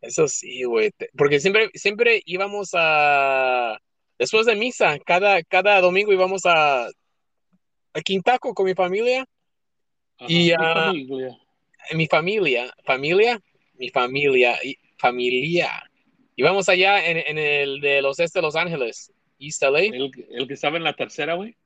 eso 0.00 0.26
sí, 0.28 0.64
güey, 0.64 0.90
porque 1.16 1.40
siempre, 1.40 1.70
siempre 1.74 2.22
íbamos 2.24 2.70
a, 2.72 3.78
después 4.18 4.46
de 4.46 4.56
misa, 4.56 4.98
cada, 5.04 5.42
cada 5.42 5.80
domingo 5.82 6.12
íbamos 6.12 6.46
a, 6.46 6.86
a 6.86 8.00
Quintaco 8.02 8.54
con 8.54 8.64
mi 8.66 8.74
familia, 8.74 9.26
Ajá, 10.18 10.32
Y, 10.32 10.44
mi 10.44 10.52
ah, 10.52 10.84
familia. 10.86 11.38
mi 11.92 12.06
familia, 12.06 12.74
familia, 12.84 13.40
mi 13.74 13.90
familia, 13.90 14.58
y, 14.64 14.78
familia. 15.08 15.90
Y 16.36 16.42
vamos 16.42 16.68
allá 16.68 17.04
en, 17.04 17.18
en, 17.18 17.38
el 17.38 17.80
de 17.80 18.00
los 18.00 18.18
este 18.18 18.38
de 18.38 18.42
Los 18.42 18.56
Ángeles, 18.56 19.12
East 19.38 19.62
LA. 19.62 19.80
El, 19.80 20.10
el 20.30 20.48
que 20.48 20.54
estaba 20.54 20.76
en 20.78 20.84
la 20.84 20.94
tercera, 20.94 21.34
güey. 21.34 21.56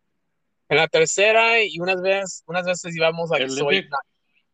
En 0.68 0.76
la 0.76 0.88
tercera 0.88 1.62
y 1.62 1.78
unas 1.78 2.02
veces, 2.02 2.42
unas 2.46 2.66
veces 2.66 2.94
íbamos 2.94 3.30
a 3.32 3.48
soy, 3.48 3.88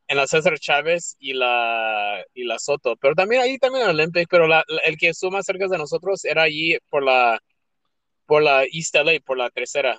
en 0.06 0.16
la 0.16 0.26
César 0.26 0.58
Chávez 0.58 1.16
y 1.18 1.32
la, 1.32 2.22
y 2.34 2.44
la 2.44 2.58
Soto, 2.58 2.94
pero 2.96 3.14
también 3.14 3.40
ahí 3.40 3.58
también 3.58 3.84
en 3.84 3.90
Olympic, 3.90 4.28
pero 4.30 4.46
la, 4.46 4.62
el 4.84 4.96
que 4.98 5.08
estuvo 5.08 5.30
más 5.30 5.46
cerca 5.46 5.66
de 5.66 5.78
nosotros 5.78 6.24
era 6.24 6.42
allí 6.42 6.76
por 6.90 7.02
la, 7.02 7.40
por 8.26 8.42
la 8.42 8.64
East 8.64 8.94
LA, 8.94 9.20
por 9.24 9.38
la 9.38 9.50
tercera. 9.50 9.98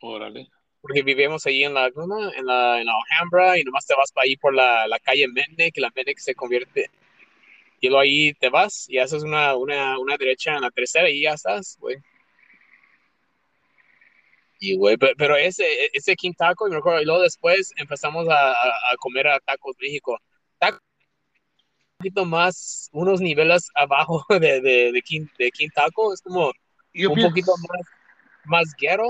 Órale. 0.00 0.48
Porque 0.80 1.02
vivimos 1.02 1.46
ahí 1.46 1.64
en 1.64 1.74
la, 1.74 1.86
en 1.86 2.46
la, 2.46 2.80
en 2.80 2.86
la 2.86 2.94
Alhambra 3.10 3.58
y 3.58 3.64
nomás 3.64 3.86
te 3.86 3.94
vas 3.94 4.12
para 4.12 4.24
ahí 4.24 4.36
por 4.36 4.54
la, 4.54 4.86
la 4.88 4.98
calle 4.98 5.26
Mednick 5.28 5.76
y 5.76 5.80
la 5.80 5.92
Mednick 5.94 6.18
se 6.18 6.34
convierte. 6.34 6.90
Y 7.80 7.88
luego 7.88 8.00
ahí 8.00 8.34
te 8.34 8.48
vas 8.48 8.88
y 8.88 8.98
haces 8.98 9.22
una, 9.22 9.54
una, 9.56 9.98
una 9.98 10.16
derecha 10.16 10.54
en 10.54 10.62
la 10.62 10.70
tercera 10.70 11.08
y 11.08 11.22
ya 11.22 11.32
estás, 11.32 11.76
güey. 11.80 11.96
Y, 14.60 14.76
güey, 14.76 14.96
pero 14.96 15.36
ese, 15.36 15.64
ese 15.92 16.16
King 16.16 16.32
Taco, 16.36 16.68
y, 16.68 16.72
y 16.72 17.04
luego 17.04 17.22
después 17.22 17.72
empezamos 17.76 18.28
a, 18.28 18.50
a, 18.50 18.96
comer 18.98 19.28
a 19.28 19.38
Tacos 19.38 19.76
México. 19.80 20.18
Taco, 20.58 20.78
un 20.78 21.98
poquito 21.98 22.24
más, 22.24 22.88
unos 22.92 23.20
niveles 23.20 23.68
abajo 23.74 24.24
de, 24.40 24.60
de, 24.60 24.92
de, 24.92 25.02
King, 25.02 25.26
de 25.38 25.50
King 25.52 25.68
Taco, 25.72 26.12
es 26.12 26.20
como 26.20 26.48
un 26.48 27.22
poquito 27.22 27.52
más, 27.68 27.86
más 28.44 28.74
guero. 28.76 29.06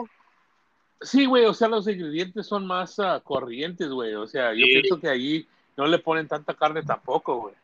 Sí, 1.00 1.24
güey, 1.24 1.46
o 1.46 1.54
sea, 1.54 1.68
los 1.68 1.88
ingredientes 1.88 2.46
son 2.46 2.66
más 2.66 2.98
uh, 2.98 3.22
corrientes, 3.22 3.88
güey. 3.88 4.14
O 4.14 4.26
sea, 4.26 4.52
yo 4.52 4.66
pienso 4.66 5.00
que 5.00 5.08
ahí 5.08 5.48
no 5.76 5.86
le 5.86 5.98
ponen 5.98 6.28
tanta 6.28 6.52
carne 6.54 6.82
tampoco, 6.82 7.40
güey. 7.40 7.54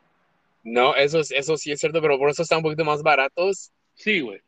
No, 0.65 0.97
eso, 0.97 1.21
es, 1.21 1.31
eso 1.31 1.57
sí 1.57 1.71
es 1.71 1.79
cierto, 1.79 2.01
pero 2.01 2.19
por 2.19 2.31
eso 2.31 2.43
están 2.43 2.59
un 2.59 2.65
poquito 2.65 2.85
más 2.85 3.03
baratos. 3.03 3.71
Sí, 3.95 4.21
güey. 4.21 4.41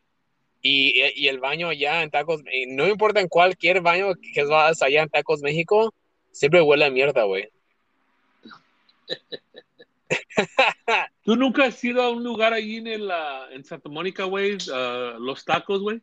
Y, 0.62 1.00
y, 1.14 1.28
el 1.28 1.38
baño 1.38 1.68
allá 1.68 2.02
en 2.02 2.10
Tacos, 2.10 2.42
no 2.68 2.88
importa 2.88 3.20
en 3.20 3.28
cualquier 3.28 3.82
baño 3.82 4.14
que 4.34 4.42
vas 4.44 4.82
allá 4.82 5.02
en 5.02 5.08
Tacos 5.08 5.42
México, 5.42 5.94
siempre 6.32 6.60
huele 6.60 6.86
a 6.86 6.90
mierda, 6.90 7.22
güey. 7.22 7.48
¿Tú 11.24 11.36
nunca 11.36 11.66
has 11.66 11.84
ido 11.84 12.02
a 12.02 12.10
un 12.10 12.24
lugar 12.24 12.52
ahí 12.52 12.76
en, 12.76 12.86
el, 12.86 13.10
en 13.50 13.64
Santa 13.64 13.88
Mónica, 13.88 14.24
güey? 14.24 14.54
Uh, 14.54 15.18
los 15.18 15.44
tacos, 15.44 15.82
güey. 15.82 16.00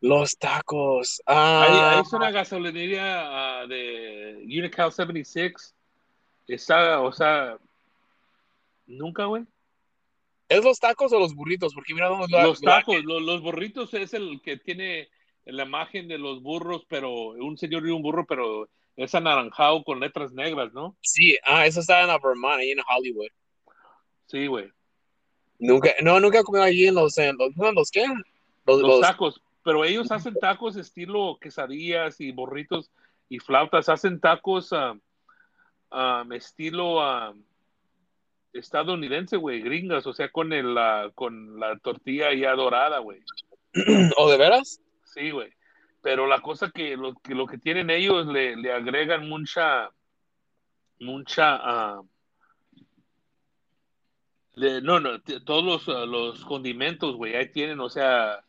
Los 0.00 0.36
tacos. 0.36 1.20
Ah. 1.26 1.94
Ahí, 1.94 2.00
es 2.00 2.12
una 2.12 2.30
gasolinería 2.30 3.62
uh, 3.64 3.68
de 3.68 4.42
Unical 4.44 4.92
76. 4.92 5.74
Está, 6.48 7.00
o 7.00 7.12
sea, 7.12 7.58
nunca, 8.86 9.26
güey. 9.26 9.44
¿Es 10.48 10.64
los 10.64 10.78
tacos 10.78 11.12
o 11.12 11.18
los 11.18 11.34
burritos? 11.34 11.74
Porque 11.74 11.92
mira 11.92 12.08
dónde 12.08 12.26
Los 12.42 12.60
tacos, 12.60 13.02
los, 13.04 13.42
burritos 13.42 13.92
es 13.94 14.14
el 14.14 14.40
que 14.42 14.56
tiene 14.56 15.08
la 15.44 15.64
imagen 15.64 16.08
de 16.08 16.18
los 16.18 16.42
burros, 16.42 16.84
pero 16.88 17.30
un 17.30 17.56
señor 17.56 17.86
y 17.86 17.90
un 17.90 18.02
burro, 18.02 18.26
pero 18.26 18.68
es 18.96 19.14
anaranjado 19.14 19.82
con 19.84 20.00
letras 20.00 20.32
negras, 20.32 20.72
¿no? 20.72 20.96
Sí, 21.02 21.36
ah, 21.44 21.66
eso 21.66 21.80
está 21.80 22.00
en 22.00 22.08
la 22.08 22.18
Vermont, 22.18 22.58
ahí 22.58 22.70
en 22.70 22.78
Hollywood. 22.80 23.28
Sí, 24.26 24.46
güey. 24.46 24.70
Nunca, 25.58 25.90
no, 26.02 26.20
nunca 26.20 26.40
he 26.40 26.44
comido 26.44 26.64
allí 26.64 26.86
en 26.86 26.94
los, 26.94 27.16
en 27.18 27.36
los, 27.36 27.74
¿los 27.74 27.90
qué? 27.90 28.04
Los, 28.66 29.00
tacos, 29.00 29.40
pero 29.62 29.84
ellos 29.84 30.10
hacen 30.10 30.34
tacos 30.34 30.76
estilo 30.76 31.38
quesadillas 31.40 32.20
y 32.20 32.32
burritos 32.32 32.90
y 33.28 33.38
flautas, 33.38 33.88
hacen 33.88 34.20
tacos 34.20 34.72
uh, 34.72 36.32
estilo 36.32 36.98
uh, 36.98 37.34
estadounidense, 38.58 39.36
güey, 39.36 39.60
gringas, 39.60 40.06
o 40.06 40.12
sea, 40.12 40.30
con 40.30 40.52
el, 40.52 40.74
la, 40.74 41.10
con 41.14 41.58
la 41.58 41.78
tortilla 41.78 42.32
ya 42.34 42.54
dorada, 42.54 42.98
güey. 42.98 43.20
¿O 44.16 44.30
de 44.30 44.36
veras? 44.36 44.80
Sí, 45.04 45.30
güey. 45.30 45.52
Pero 46.02 46.26
la 46.26 46.40
cosa 46.40 46.70
que 46.70 46.96
lo 46.96 47.14
que, 47.14 47.34
lo 47.34 47.46
que 47.46 47.58
tienen 47.58 47.90
ellos 47.90 48.26
le, 48.26 48.56
le 48.56 48.72
agregan 48.72 49.28
mucha, 49.28 49.90
mucha, 51.00 51.98
uh, 51.98 52.08
le, 54.54 54.80
no, 54.80 55.00
no, 55.00 55.20
todos 55.44 55.64
los, 55.64 55.88
uh, 55.88 56.06
los 56.06 56.44
condimentos, 56.44 57.16
güey, 57.16 57.34
ahí 57.34 57.48
tienen, 57.50 57.80
o 57.80 57.90
sea, 57.90 58.40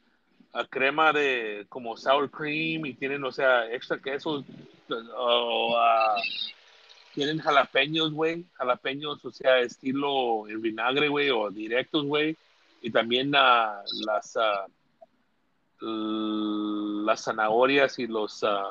a 0.53 0.65
crema 0.65 1.11
de 1.13 1.65
como 1.69 1.97
sour 1.97 2.29
cream 2.29 2.85
y 2.85 2.93
tienen, 2.93 3.23
o 3.23 3.31
sea, 3.31 3.71
extra 3.71 3.99
queso, 3.99 4.43
o 5.15 5.71
uh, 5.73 6.21
tienen 7.17 7.39
jalapeños, 7.39 8.13
güey, 8.13 8.45
jalapeños, 8.53 9.25
o 9.25 9.31
sea, 9.31 9.57
estilo 9.57 10.47
en 10.47 10.61
vinagre, 10.61 11.07
güey, 11.07 11.31
o 11.31 11.49
directos, 11.49 12.05
güey, 12.05 12.37
y 12.83 12.91
también 12.91 13.29
uh, 13.29 13.81
las 14.05 14.35
uh, 15.81 17.01
las 17.03 17.23
zanahorias 17.23 17.97
y 17.97 18.05
los 18.05 18.43
uh, 18.43 18.67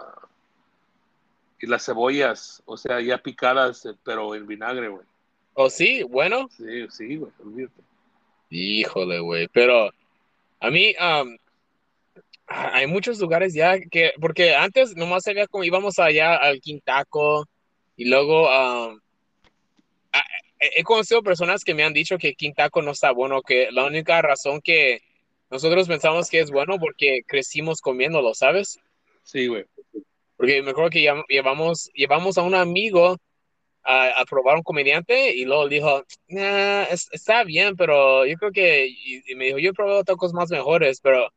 y 1.60 1.66
las 1.66 1.86
cebollas, 1.86 2.62
o 2.66 2.76
sea, 2.76 3.00
ya 3.00 3.18
picadas, 3.18 3.84
eh, 3.84 3.96
pero 4.04 4.32
en 4.36 4.46
vinagre, 4.46 4.90
güey. 4.90 5.04
¿Oh, 5.54 5.68
sí? 5.68 6.04
Bueno. 6.04 6.48
Sí, 6.56 6.86
sí, 6.90 7.16
güey, 7.16 7.32
olvídate. 7.44 7.82
Híjole, 8.48 9.18
güey, 9.18 9.48
pero 9.48 9.90
a 10.60 10.70
mí, 10.70 10.94
um, 11.00 11.36
hay 12.46 12.86
muchos 12.86 13.18
lugares 13.18 13.54
ya 13.54 13.80
que, 13.80 14.12
porque 14.20 14.54
antes 14.54 14.94
nomás 14.94 15.24
sabía 15.24 15.48
como 15.48 15.64
íbamos 15.64 15.98
allá 15.98 16.36
al 16.36 16.60
Quintaco, 16.60 17.44
y 17.96 18.04
luego 18.06 18.48
um, 18.48 19.00
he 20.58 20.82
conocido 20.82 21.22
personas 21.22 21.64
que 21.64 21.74
me 21.74 21.84
han 21.84 21.92
dicho 21.92 22.18
que 22.18 22.34
Quintaco 22.34 22.82
no 22.82 22.92
está 22.92 23.10
bueno, 23.10 23.42
que 23.42 23.70
la 23.72 23.84
única 23.84 24.20
razón 24.22 24.60
que 24.60 25.02
nosotros 25.50 25.88
pensamos 25.88 26.28
que 26.28 26.40
es 26.40 26.50
bueno 26.50 26.78
porque 26.78 27.22
crecimos 27.26 27.80
comiéndolo, 27.80 28.34
¿sabes? 28.34 28.78
Sí, 29.22 29.46
güey. 29.46 29.64
Porque 30.36 30.62
me 30.62 30.70
acuerdo 30.70 30.90
que 30.90 31.24
llevamos, 31.28 31.90
llevamos 31.94 32.36
a 32.38 32.42
un 32.42 32.54
amigo 32.54 33.16
a, 33.82 34.24
probar 34.28 34.56
un 34.56 34.62
comediante 34.62 35.34
y 35.34 35.44
luego 35.44 35.68
dijo, 35.68 36.04
está 36.28 37.44
bien, 37.44 37.76
pero 37.76 38.26
yo 38.26 38.36
creo 38.36 38.50
que, 38.50 38.88
y, 38.88 39.34
me 39.36 39.46
dijo, 39.46 39.58
yo 39.58 39.70
he 39.70 39.74
probado 39.74 40.02
tacos 40.02 40.32
más 40.32 40.50
mejores, 40.50 41.00
pero, 41.00 41.28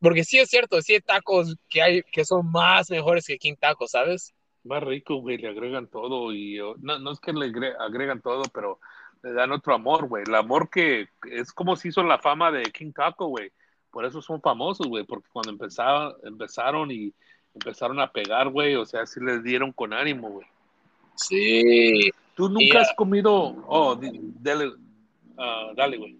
porque 0.00 0.24
sí 0.24 0.38
es 0.38 0.48
cierto, 0.48 0.80
sí 0.80 0.94
hay 0.94 1.00
tacos 1.00 1.54
que 1.68 1.82
hay 1.82 2.02
que 2.02 2.24
son 2.24 2.50
más 2.50 2.88
mejores 2.90 3.26
que 3.26 3.36
Quintaco, 3.36 3.86
¿sabes? 3.86 4.32
Más 4.64 4.82
rico, 4.82 5.16
güey, 5.16 5.38
le 5.38 5.48
agregan 5.48 5.86
todo 5.86 6.32
y 6.32 6.58
no, 6.80 6.98
no 6.98 7.10
es 7.12 7.20
que 7.20 7.32
le 7.32 7.52
agregan 7.78 8.20
todo, 8.20 8.42
pero 8.52 8.80
le 9.22 9.32
dan 9.32 9.52
otro 9.52 9.74
amor, 9.74 10.08
güey. 10.08 10.24
El 10.26 10.34
amor 10.34 10.68
que 10.70 11.08
es 11.30 11.52
como 11.52 11.76
se 11.76 11.88
hizo 11.88 12.02
la 12.02 12.18
fama 12.18 12.50
de 12.50 12.64
King 12.64 12.92
Taco, 12.92 13.26
güey. 13.26 13.50
Por 13.90 14.04
eso 14.04 14.20
son 14.20 14.40
famosos, 14.40 14.86
güey, 14.86 15.04
porque 15.04 15.28
cuando 15.32 15.50
empezaron, 15.50 16.14
empezaron 16.24 16.90
y 16.90 17.12
empezaron 17.54 18.00
a 18.00 18.10
pegar, 18.10 18.48
güey, 18.48 18.74
o 18.74 18.84
sea, 18.84 19.06
sí 19.06 19.20
les 19.20 19.42
dieron 19.42 19.72
con 19.72 19.92
ánimo, 19.92 20.28
güey. 20.30 20.46
Sí. 21.16 22.10
¿Tú 22.34 22.48
nunca 22.48 22.80
has 22.80 22.92
comido? 22.96 23.32
Oh, 23.68 23.98
dale, 24.40 24.72
ah, 25.38 25.70
dale, 25.76 25.96
güey. 25.96 26.18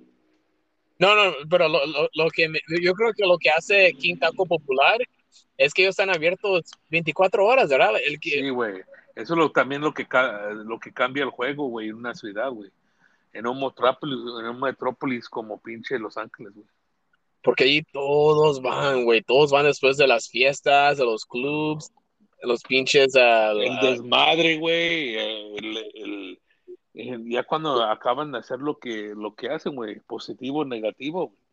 No, 0.99 1.15
no, 1.17 1.35
pero 1.51 1.69
lo, 1.69 1.81
lo, 2.15 2.31
que 2.31 2.49
yo 2.81 2.95
creo 2.95 3.13
que 3.13 3.27
lo 3.27 3.37
que 3.37 3.51
hace 3.51 3.93
King 3.99 4.17
Taco 4.17 4.47
popular 4.47 4.99
es 5.57 5.73
que 5.73 5.83
ellos 5.83 5.93
están 5.93 6.15
abiertos 6.15 6.71
24 6.91 7.45
horas, 7.45 7.69
¿verdad? 7.69 7.91
El 8.05 8.19
que... 8.21 8.31
Sí, 8.31 8.49
güey. 8.49 8.83
Eso 9.15 9.35
es 9.35 9.39
lo, 9.39 9.53
también 9.53 9.81
lo 9.81 9.95
que, 9.95 10.07
lo 10.65 10.79
que 10.81 10.93
cambia 10.93 11.23
el 11.23 11.31
juego, 11.31 11.69
güey, 11.69 11.89
en 11.89 11.97
una 11.97 12.15
ciudad, 12.15 12.51
güey. 12.51 12.71
En 13.33 13.47
un, 13.47 13.61
metrópolis, 13.61 14.19
en 14.41 14.49
un 14.49 14.61
metrópolis 14.61 15.29
como 15.29 15.61
pinche 15.61 15.99
Los 15.99 16.17
Ángeles, 16.17 16.55
güey. 16.55 16.67
Porque 17.43 17.65
ahí 17.65 17.83
todos 17.93 18.63
van, 18.63 19.05
güey. 19.05 19.23
Todos 19.23 19.51
van 19.51 19.67
después 19.67 19.97
de 19.97 20.09
las 20.09 20.29
fiestas, 20.29 20.97
de 20.97 21.05
los 21.05 21.27
clubs, 21.27 21.93
de 22.41 22.49
los 22.49 22.63
pinches. 22.63 23.15
Uh, 23.15 23.61
el 23.61 23.81
desmadre, 23.81 24.57
güey. 24.57 25.15
El, 25.17 26.41
ya 26.95 27.43
cuando 27.43 27.83
acaban 27.85 28.33
de 28.33 28.39
hacer 28.39 28.61
lo 28.61 28.79
que, 28.79 29.13
lo 29.15 29.35
que 29.35 29.51
hacen, 29.51 29.75
güey. 29.75 30.01
Positivo, 30.01 30.65
negativo, 30.65 31.27
güey. 31.29 31.44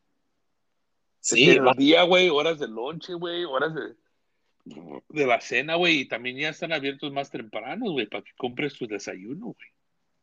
Sí, 1.21 1.49
el 1.51 1.63
día, 1.77 2.03
güey, 2.03 2.29
horas 2.29 2.59
de 2.59 2.67
lonche, 2.67 3.13
güey, 3.13 3.45
horas 3.45 3.73
de, 3.75 3.93
de 5.09 5.25
la 5.25 5.39
cena, 5.39 5.75
güey, 5.75 5.99
y 5.99 6.07
también 6.07 6.37
ya 6.37 6.49
están 6.49 6.73
abiertos 6.73 7.11
más 7.13 7.29
temprano, 7.29 7.91
güey, 7.91 8.07
para 8.07 8.23
que 8.23 8.31
compres 8.35 8.73
tu 8.73 8.87
desayuno, 8.87 9.45
güey. 9.45 9.69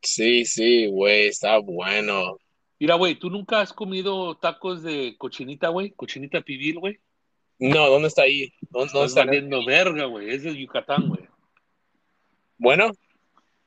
Sí, 0.02 0.44
sí, 0.44 0.86
güey, 0.86 1.28
está 1.28 1.58
bueno. 1.58 2.38
Mira, 2.80 2.96
güey, 2.96 3.14
¿tú 3.16 3.30
nunca 3.30 3.60
has 3.60 3.72
comido 3.72 4.36
tacos 4.36 4.82
de 4.82 5.16
cochinita, 5.18 5.68
güey? 5.68 5.90
Cochinita 5.90 6.40
pibil, 6.42 6.78
güey. 6.78 6.98
No, 7.58 7.88
¿dónde 7.88 8.08
está 8.08 8.22
ahí? 8.22 8.52
¿Dónde, 8.70 9.04
está 9.04 9.24
valiendo 9.24 9.64
verga, 9.64 10.04
güey. 10.04 10.30
Es 10.30 10.44
de 10.44 10.56
Yucatán, 10.56 11.08
güey. 11.08 11.22
Bueno. 12.56 12.92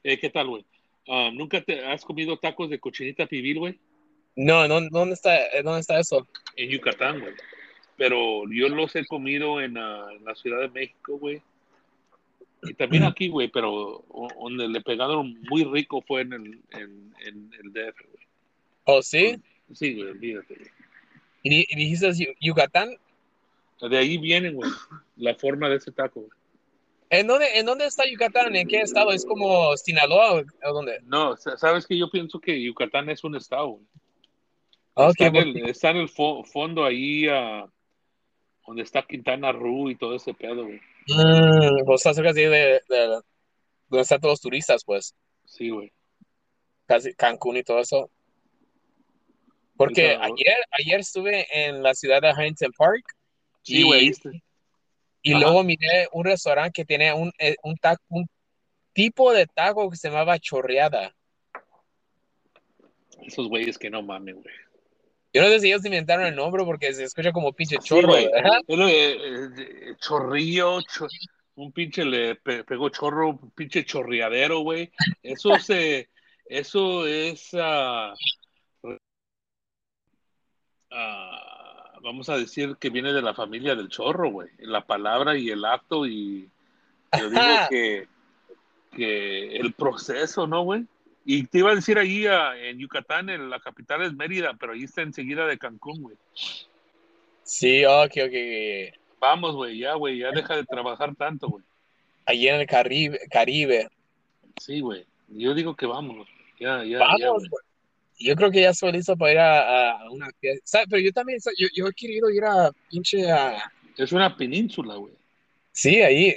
Eh, 0.04 0.18
¿Qué 0.18 0.30
tal, 0.30 0.48
güey? 0.48 0.66
Ah, 1.08 1.30
¿Nunca 1.34 1.62
te 1.62 1.86
has 1.86 2.06
comido 2.06 2.38
tacos 2.38 2.70
de 2.70 2.80
cochinita 2.80 3.26
pibil, 3.26 3.60
güey? 3.60 3.80
No, 4.36 4.68
no, 4.68 4.82
¿dónde 4.90 5.16
está, 5.16 5.38
dónde 5.64 5.82
está 5.82 6.00
eso? 6.00 6.28
En 6.56 6.70
Yucatán, 6.70 7.20
güey. 7.20 7.34
Pero 7.98 8.44
yo 8.52 8.70
los 8.70 8.96
he 8.96 9.06
comido 9.06 9.62
en, 9.62 9.76
la 9.76 10.36
Ciudad 10.36 10.62
de 10.62 10.70
México, 10.70 11.18
güey. 11.18 11.42
Y 12.64 12.74
también 12.74 13.04
aquí, 13.04 13.28
güey, 13.28 13.48
pero 13.48 14.04
donde 14.40 14.68
le 14.68 14.82
pegaron 14.82 15.36
muy 15.50 15.64
rico 15.64 16.02
fue 16.08 16.22
en 16.22 16.34
el, 16.34 16.62
en, 16.72 17.14
en 17.26 17.52
el 17.60 17.74
DF, 17.74 17.98
güey. 18.12 18.28
¿Oh, 18.86 19.02
sí? 19.02 19.42
Sí, 19.74 19.96
güey, 19.96 20.10
olvídate, 20.10 20.56
güey. 20.56 20.70
¿Y, 21.44 21.76
dijiste 21.76 22.36
Yucatán? 22.40 22.98
De 23.82 23.98
ahí 23.98 24.18
viene, 24.18 24.52
güey, 24.52 24.70
la 25.18 25.34
forma 25.36 25.70
de 25.70 25.78
ese 25.78 25.92
taco, 25.92 26.22
güey. 26.22 26.32
¿En 27.10 27.28
dónde, 27.28 27.60
¿En 27.60 27.66
dónde 27.66 27.86
está 27.86 28.10
Yucatán? 28.10 28.56
¿En 28.56 28.68
qué 28.68 28.82
estado? 28.82 29.12
¿Es 29.12 29.26
como 29.26 29.76
Sinaloa 29.76 30.44
o 30.64 30.74
dónde? 30.74 31.02
No, 31.04 31.36
sabes 31.36 31.86
que 31.86 31.98
yo 31.98 32.10
pienso 32.10 32.40
que 32.40 32.62
Yucatán 32.64 33.10
es 33.10 33.24
un 33.24 33.36
estado, 33.36 33.68
güey. 33.68 33.86
Okay, 35.10 35.28
está, 35.66 35.90
en 35.90 35.98
el, 35.98 36.10
fondo 36.10 36.86
ahí, 36.86 37.28
uh, 37.28 37.68
donde 38.68 38.84
está 38.84 39.02
Quintana 39.02 39.52
Roo 39.52 39.90
y 39.90 39.96
todo 39.96 40.16
ese 40.16 40.34
pedo, 40.34 40.66
güey. 40.66 40.80
Mm, 41.08 41.86
pues 41.86 42.02
está 42.02 42.14
cerca 42.14 42.34
de, 42.34 42.50
de, 42.50 42.82
donde 42.88 44.02
están 44.02 44.20
todos 44.20 44.34
los 44.34 44.42
turistas, 44.42 44.84
pues. 44.86 45.16
Sí, 45.46 45.70
güey. 45.70 45.92
Casi 46.86 47.14
Cancún 47.14 47.58
y 47.58 47.64
todo 47.64 47.80
eso. 47.80 48.10
Porque 49.76 50.12
ayer, 50.12 50.58
ayer 50.72 51.00
estuve 51.00 51.48
en 51.52 51.82
la 51.82 51.96
ciudad 51.96 52.22
de 52.22 52.30
Huntington 52.30 52.72
Park. 52.78 53.16
Sí, 53.64 53.84
güey. 53.84 54.12
Y, 55.24 55.34
luego 55.34 55.64
miré 55.64 56.08
un 56.12 56.26
restaurante 56.26 56.72
que 56.72 56.86
tiene 56.86 57.14
un, 57.14 57.32
eh, 57.40 57.56
un, 57.64 57.76
un 58.10 58.28
tipo 58.94 59.34
de 59.34 59.46
taco 59.48 59.90
que 59.90 59.98
se 59.98 60.10
llamaba 60.10 60.40
chorreada. 60.40 61.16
Esos 63.26 63.48
güeyes 63.48 63.78
que 63.78 63.90
no 63.90 64.02
mamen, 64.02 64.42
güey. 64.42 64.56
Yo 65.34 65.42
no 65.42 65.48
sé 65.48 65.62
si 65.62 65.68
ellos 65.68 65.86
inventaron 65.86 66.26
el 66.26 66.36
nombre 66.36 66.66
porque 66.66 66.94
se 66.94 67.06
escucha 67.06 67.32
como 67.32 67.54
pinche 67.54 67.78
chorro. 67.78 68.16
Sí, 68.16 68.26
eh, 68.26 68.60
eh, 68.68 69.96
chorrillo, 69.98 70.80
un 71.56 71.72
pinche 71.72 72.04
le 72.04 72.36
pegó 72.36 72.90
chorro, 72.90 73.30
un 73.30 73.52
pinche 73.52 73.86
chorriadero, 73.86 74.60
güey. 74.60 74.92
Eso 75.24 75.52
se, 75.60 76.10
eso 76.46 77.08
es, 77.08 77.54
uh, 77.54 78.14
vamos 82.04 82.28
a 82.30 82.38
decir 82.38 82.76
que 82.78 82.90
viene 82.90 83.14
de 83.14 83.22
la 83.22 83.34
familia 83.34 83.74
del 83.76 83.88
chorro, 83.88 84.30
güey. 84.30 84.50
La 84.60 84.86
palabra 84.86 85.38
y 85.38 85.50
el 85.50 85.64
acto 85.64 86.06
y 86.06 86.50
yo 87.18 87.30
digo 87.30 87.42
que, 87.70 88.08
que 88.92 89.56
el 89.56 89.72
proceso, 89.74 90.46
¿no, 90.46 90.64
güey? 90.64 90.86
Y 91.24 91.46
te 91.46 91.60
iba 91.60 91.72
a 91.72 91.76
decir 91.76 91.98
ahí 91.98 92.26
en 92.26 92.80
Yucatán, 92.80 93.30
en 93.30 93.50
la 93.50 93.60
capital 93.60 94.02
es 94.02 94.14
Mérida, 94.14 94.56
pero 94.60 94.74
ahí 94.74 94.84
está 94.84 95.02
enseguida 95.02 95.46
de 95.46 95.58
Cancún, 95.58 96.02
güey. 96.02 96.18
Sí, 97.44 97.86
ok, 97.86 98.14
ok. 98.26 98.96
Vamos, 99.20 99.56
güey, 99.56 99.78
ya, 99.78 99.94
güey, 99.94 100.18
ya 100.18 100.32
deja 100.32 100.56
de 100.56 100.66
trabajar 100.66 101.16
tanto, 101.16 101.48
güey. 101.48 101.64
Allí 102.26 102.48
en 102.48 102.62
el 102.62 102.68
Caribe. 102.68 103.20
Caribe. 103.30 103.90
Sí, 104.60 104.80
güey. 104.80 105.06
Yo 105.28 105.54
digo 105.54 105.76
que 105.76 105.86
vamos, 105.86 106.28
ya, 106.60 106.84
ya. 106.84 107.00
Vamos, 107.00 107.48
güey. 107.50 107.64
Yo 108.20 108.36
creo 108.36 108.52
que 108.52 108.62
ya 108.62 108.70
estoy 108.70 108.92
listo 108.92 109.16
para 109.16 109.32
ir 109.32 109.40
a, 109.40 110.10
una 110.12 110.30
fiesta. 110.40 110.84
Pero 110.90 111.02
yo 111.02 111.12
también, 111.12 111.40
yo, 111.58 111.68
yo, 111.74 111.88
he 111.88 111.94
querido 111.94 112.30
ir 112.30 112.44
a 112.46 112.72
pinche 112.90 113.30
a... 113.32 113.72
Es 113.98 114.12
una 114.12 114.36
península, 114.36 114.96
güey. 114.96 115.14
Sí, 115.72 116.02
ahí. 116.02 116.36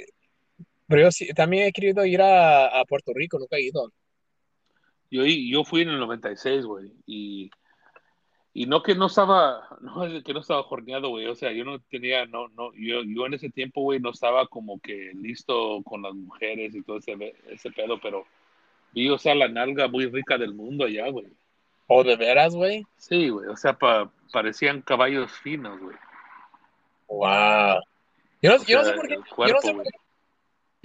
Pero 0.87 1.03
yo 1.03 1.11
sí, 1.11 1.27
también 1.33 1.67
he 1.67 1.71
querido 1.71 2.05
ir 2.05 2.21
a, 2.21 2.79
a 2.79 2.85
Puerto 2.85 3.11
Rico, 3.13 3.37
nunca 3.37 3.57
he 3.57 3.63
ido. 3.63 3.91
Yo, 5.11 5.23
yo 5.25 5.63
fui 5.63 5.81
en 5.81 5.89
el 5.89 5.99
96, 5.99 6.65
güey, 6.65 6.91
y, 7.05 7.51
y 8.53 8.65
no 8.65 8.83
que 8.83 8.95
no 8.95 9.07
estaba, 9.07 9.67
no 9.81 10.23
que 10.23 10.33
no 10.33 10.39
estaba 10.39 10.63
jorneado, 10.63 11.09
güey, 11.09 11.27
o 11.27 11.35
sea, 11.35 11.51
yo 11.51 11.63
no 11.63 11.79
tenía, 11.79 12.25
no, 12.25 12.47
no, 12.49 12.73
yo, 12.73 13.03
yo 13.03 13.25
en 13.25 13.35
ese 13.35 13.49
tiempo, 13.49 13.81
güey, 13.81 13.99
no 13.99 14.11
estaba 14.11 14.47
como 14.47 14.79
que 14.79 15.11
listo 15.15 15.81
con 15.83 16.01
las 16.01 16.13
mujeres 16.13 16.75
y 16.75 16.83
todo 16.83 16.97
ese, 16.97 17.35
ese 17.49 17.71
pedo, 17.71 17.99
pero 18.01 18.25
vi, 18.93 19.09
o 19.09 19.17
sea, 19.17 19.35
la 19.35 19.47
nalga 19.47 19.87
muy 19.87 20.07
rica 20.07 20.37
del 20.37 20.53
mundo 20.53 20.85
allá, 20.85 21.09
güey. 21.09 21.27
¿O 21.87 22.03
de 22.03 22.15
veras, 22.15 22.55
güey? 22.55 22.83
Sí, 22.97 23.29
güey, 23.29 23.47
o 23.47 23.55
sea, 23.55 23.73
pa, 23.73 24.11
parecían 24.31 24.81
caballos 24.81 25.31
finos, 25.31 25.79
güey. 25.79 25.95
Wow. 27.07 27.79
Yo 28.41 28.57
no, 28.57 28.63
yo 28.63 28.77
no 28.79 28.83
sé 28.85 28.93
por 28.93 29.07
qué, 29.07 29.15
yo 29.15 29.53
no 29.53 29.61
sé 29.61 29.73
por 29.73 29.83
qué 29.83 30.04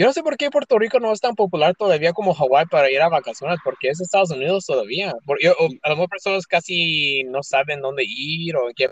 yo 0.00 0.06
no 0.06 0.14
sé 0.14 0.22
por 0.22 0.38
qué 0.38 0.50
Puerto 0.50 0.78
Rico 0.78 0.98
no 0.98 1.12
es 1.12 1.20
tan 1.20 1.34
popular 1.34 1.74
todavía 1.76 2.14
como 2.14 2.32
Hawái 2.32 2.64
para 2.70 2.90
ir 2.90 3.02
a 3.02 3.10
vacaciones, 3.10 3.58
porque 3.62 3.90
es 3.90 4.00
Estados 4.00 4.30
Unidos 4.30 4.64
todavía. 4.64 5.10
a 5.10 5.88
lo 5.90 5.94
mejor 5.94 6.08
personas 6.08 6.46
casi 6.46 7.22
no 7.24 7.42
saben 7.42 7.82
dónde 7.82 8.04
ir 8.06 8.56
o 8.56 8.70
qué. 8.74 8.90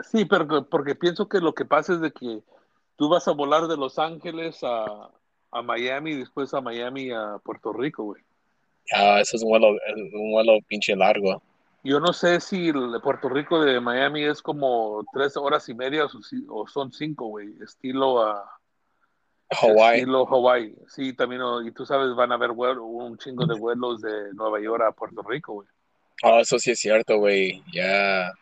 Sí, 0.00 0.24
pero 0.24 0.68
porque 0.68 0.96
pienso 0.96 1.28
que 1.28 1.38
lo 1.38 1.54
que 1.54 1.64
pasa 1.64 1.92
es 1.92 2.00
de 2.00 2.10
que 2.10 2.40
tú 2.96 3.08
vas 3.08 3.28
a 3.28 3.34
volar 3.34 3.68
de 3.68 3.76
Los 3.76 4.00
Ángeles 4.00 4.64
a, 4.64 5.12
a 5.52 5.62
Miami 5.62 6.10
y 6.10 6.16
después 6.16 6.52
a 6.54 6.60
Miami 6.60 7.12
a 7.12 7.38
Puerto 7.44 7.72
Rico, 7.72 8.02
güey. 8.02 8.20
Ah, 8.92 9.20
eso 9.20 9.36
es 9.36 9.44
un 9.44 9.50
vuelo, 9.50 9.68
un 9.68 10.32
vuelo 10.32 10.58
pinche 10.66 10.96
largo. 10.96 11.40
Yo 11.84 12.00
no 12.00 12.12
sé 12.12 12.40
si 12.40 12.70
el 12.70 12.90
de 12.90 12.98
Puerto 12.98 13.28
Rico 13.28 13.60
de 13.60 13.78
Miami 13.78 14.24
es 14.24 14.42
como 14.42 15.04
tres 15.12 15.36
horas 15.36 15.68
y 15.68 15.74
media 15.74 16.04
o 16.48 16.66
son 16.66 16.92
cinco, 16.92 17.28
güey, 17.28 17.54
estilo 17.62 18.24
a 18.24 18.56
Hawaii. 19.50 20.00
Estilo 20.00 20.26
Hawaii. 20.26 20.74
Sí, 20.88 21.12
también, 21.12 21.42
y 21.64 21.70
tú 21.70 21.86
sabes, 21.86 22.14
van 22.14 22.32
a 22.32 22.34
haber 22.34 22.50
un 22.50 23.16
chingo 23.18 23.46
de 23.46 23.58
vuelos 23.58 24.00
de 24.00 24.34
Nueva 24.34 24.60
York 24.60 24.82
a 24.86 24.92
Puerto 24.92 25.22
Rico, 25.22 25.54
güey. 25.54 25.68
Oh, 26.22 26.40
eso 26.40 26.58
sí 26.58 26.70
es 26.70 26.80
cierto, 26.80 27.18
güey. 27.18 27.62
Ya. 27.72 28.32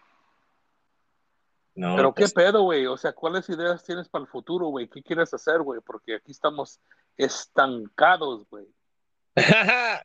No, 1.74 1.96
Pero 1.96 2.14
qué 2.14 2.22
pues 2.22 2.32
pedo, 2.32 2.62
güey. 2.62 2.86
O 2.86 2.96
sea, 2.96 3.12
¿cuáles 3.12 3.48
ideas 3.48 3.82
tienes 3.84 4.08
para 4.08 4.22
el 4.22 4.30
futuro, 4.30 4.68
güey? 4.68 4.88
¿Qué 4.88 5.02
quieres 5.02 5.34
hacer, 5.34 5.60
güey? 5.60 5.80
Porque 5.84 6.14
aquí 6.14 6.30
estamos 6.30 6.80
estancados, 7.16 8.48
güey. 8.48 8.66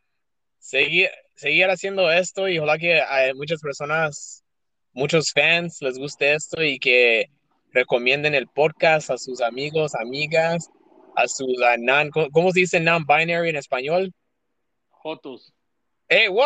seguir, 0.58 1.10
seguir 1.36 1.70
haciendo 1.70 2.10
esto 2.10 2.48
y 2.48 2.58
ojalá 2.58 2.76
que 2.76 3.00
a 3.00 3.32
muchas 3.34 3.60
personas, 3.60 4.44
muchos 4.92 5.32
fans 5.32 5.80
les 5.80 5.96
guste 5.96 6.34
esto 6.34 6.62
y 6.62 6.80
que 6.80 7.30
recomienden 7.72 8.34
el 8.34 8.48
podcast 8.48 9.10
a 9.10 9.18
sus 9.18 9.40
amigos, 9.40 9.94
amigas 9.94 10.68
a 11.16 11.28
sus 11.28 11.48
non, 11.78 12.10
¿cómo 12.10 12.52
se 12.52 12.60
dice 12.60 12.80
non-binary 12.80 13.50
en 13.50 13.56
español? 13.56 14.12
Jotos. 14.88 15.52
¡Eh, 16.08 16.28
wow! 16.28 16.42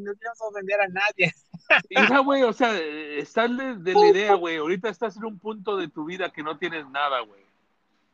no 0.00 0.12
quiero 0.14 0.32
ofender 0.40 0.80
a 0.80 0.88
nadie. 0.88 1.32
Hija, 1.90 2.18
güey, 2.20 2.42
o 2.42 2.52
sea, 2.52 2.76
está 2.78 3.48
de, 3.48 3.92
la 3.92 4.06
idea, 4.08 4.34
güey. 4.34 4.56
Ahorita 4.56 4.88
estás 4.88 5.16
en 5.16 5.24
un 5.24 5.38
punto 5.38 5.76
de 5.76 5.88
tu 5.88 6.04
vida 6.04 6.30
que 6.30 6.42
no 6.42 6.58
tienes 6.58 6.88
nada, 6.88 7.20
güey. 7.20 7.42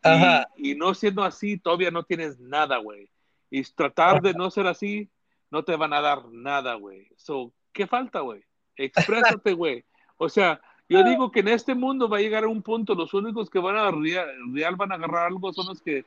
Ajá. 0.03 0.49
Y, 0.57 0.75
no 0.75 0.95
siendo 0.95 1.25
así, 1.25 1.59
todavía 1.59 1.91
no 1.91 2.05
tienes 2.05 2.39
nada, 2.39 2.79
güey. 2.79 3.11
Y 3.51 3.63
tratar 3.63 4.23
de 4.23 4.35
no 4.35 4.51
ser 4.51 4.67
así, 4.67 5.11
no 5.51 5.65
te 5.65 5.77
van 5.77 5.93
a 5.93 6.01
dar 6.01 6.29
nada, 6.29 6.75
güey. 6.75 7.09
So, 7.17 7.53
¿qué 7.73 7.87
falta, 7.87 8.21
güey? 8.21 8.45
Exprésate, 8.77 9.53
güey. 9.53 9.85
O 10.17 10.29
sea, 10.29 10.61
yo 10.91 11.05
digo 11.05 11.31
que 11.31 11.41
en 11.41 11.49
este 11.49 11.75
mundo 11.75 12.09
va 12.09 12.19
a 12.19 12.21
llegar 12.21 12.43
a 12.43 12.49
un 12.49 12.63
punto, 12.63 12.97
los 12.97 13.15
únicos 13.15 13.49
que 13.49 13.61
van 13.61 13.77
a 13.77 13.93
real, 13.93 14.77
van 14.77 14.91
a 14.91 14.97
agarrar 14.97 15.29
algo 15.29 15.53
son 15.53 15.69
los 15.69 15.81
que 15.81 16.05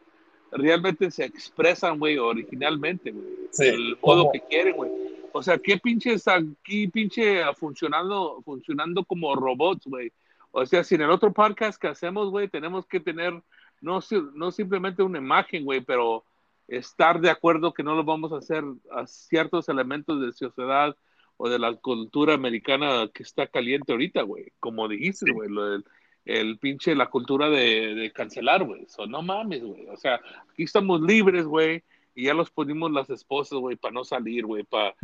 realmente 0.52 1.10
se 1.10 1.24
expresan, 1.24 1.98
güey, 1.98 2.18
originalmente, 2.18 3.12
güey. 3.12 3.26
el 3.60 3.98
modo 4.02 4.30
que 4.32 4.42
quieren, 4.42 4.76
güey. 4.76 4.92
O 5.32 5.42
sea, 5.42 5.58
¿qué 5.58 5.78
pinches 5.78 6.28
aquí, 6.28 6.88
pinche, 6.90 7.42
funcionando, 7.56 8.42
funcionando 8.44 9.06
como 9.06 9.34
robots, 9.36 9.88
güey? 9.88 10.12
O 10.52 10.66
sea, 10.66 10.84
si 10.84 10.96
en 10.96 11.02
el 11.02 11.10
otro 11.10 11.32
podcast 11.32 11.82
que 11.82 11.88
hacemos, 11.88 12.30
güey, 12.30 12.50
tenemos 12.50 12.86
que 12.86 13.00
tener, 13.00 13.42
no, 13.82 14.00
no 14.34 14.52
simplemente 14.52 15.02
una 15.02 15.18
imagen, 15.18 15.64
güey, 15.64 15.80
pero 15.80 16.26
estar 16.68 17.22
de 17.22 17.30
acuerdo 17.30 17.74
que 17.74 17.84
no 17.84 17.96
lo 17.96 18.04
vamos 18.04 18.34
a 18.34 18.38
hacer 18.38 18.64
a 18.92 19.08
ciertos 19.08 19.70
elementos 19.70 20.20
de 20.22 20.34
sociedad 20.34 20.96
o 21.38 21.50
de 21.50 21.60
la 21.60 21.74
cultura 21.76 22.34
americana 22.34 23.10
que 23.14 23.24
está 23.24 23.48
caliente 23.48 23.92
ahorita, 23.92 24.22
güey. 24.22 24.52
Como 24.60 24.88
dijiste, 24.88 25.32
güey, 25.32 25.50
el, 25.50 25.84
el, 26.26 26.58
pinche, 26.60 26.96
la 26.96 27.10
cultura 27.10 27.50
de, 27.50 27.96
de 27.96 28.12
cancelar, 28.12 28.64
güey. 28.64 28.86
So, 28.88 29.06
no 29.06 29.22
mames, 29.22 29.64
güey. 29.64 29.88
O 29.88 29.98
sea, 29.98 30.20
aquí 30.52 30.64
estamos 30.64 31.02
libres, 31.02 31.46
güey, 31.46 31.84
y 32.16 32.26
ya 32.26 32.34
los 32.34 32.52
ponimos 32.52 32.92
las 32.92 33.10
esposas, 33.10 33.60
güey, 33.60 33.76
para 33.76 33.94
no 33.94 34.04
salir, 34.04 34.46
güey, 34.46 34.64
para 34.64 34.96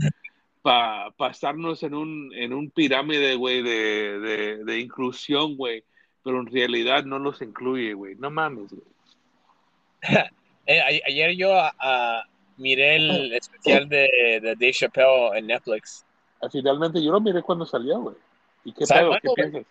pa, 0.61 1.11
pa 1.17 1.29
estarnos 1.29 1.83
en 1.83 1.93
un, 1.93 2.31
en 2.35 2.53
un 2.53 2.69
pirámide, 2.69 3.35
güey, 3.35 3.61
de, 3.63 4.19
de, 4.19 4.63
de 4.63 4.79
inclusión, 4.79 5.55
güey. 5.55 5.83
Pero 6.23 6.41
en 6.41 6.47
realidad 6.47 7.05
no 7.05 7.17
los 7.17 7.41
incluye, 7.41 7.93
güey. 7.93 8.15
No 8.15 8.29
mames, 8.29 8.71
güey. 8.71 8.83
Eh, 10.71 11.01
ayer 11.07 11.35
yo 11.35 11.49
uh, 11.49 12.21
miré 12.57 12.97
el 12.97 13.33
especial 13.33 13.89
de, 13.89 14.07
de 14.39 14.53
Dave 14.53 14.71
Chappelle 14.71 15.31
en 15.35 15.47
Netflix 15.47 16.05
finalmente 16.51 17.03
yo 17.03 17.11
lo 17.11 17.21
miré 17.21 17.41
cuando 17.41 17.65
salió, 17.65 17.99
güey. 17.99 18.15
¿Y 18.63 18.73
qué 18.73 18.85
pedo? 18.85 19.11
¿Qué 19.21 19.29
piensas? 19.35 19.65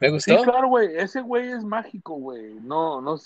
¿Me 0.00 0.10
gustó? 0.10 0.36
Sí, 0.36 0.44
claro, 0.44 0.68
güey. 0.68 0.96
Ese 0.96 1.20
güey 1.20 1.50
es 1.50 1.62
mágico, 1.62 2.14
güey. 2.14 2.54
No, 2.62 3.00
no, 3.00 3.16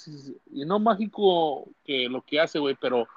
y 0.53 0.65
no 0.65 0.79
mágico 0.79 1.67
que 1.85 2.09
lo 2.09 2.23
que 2.23 2.41
hace, 2.41 2.59
güey, 2.59 2.77
pero 2.81 3.09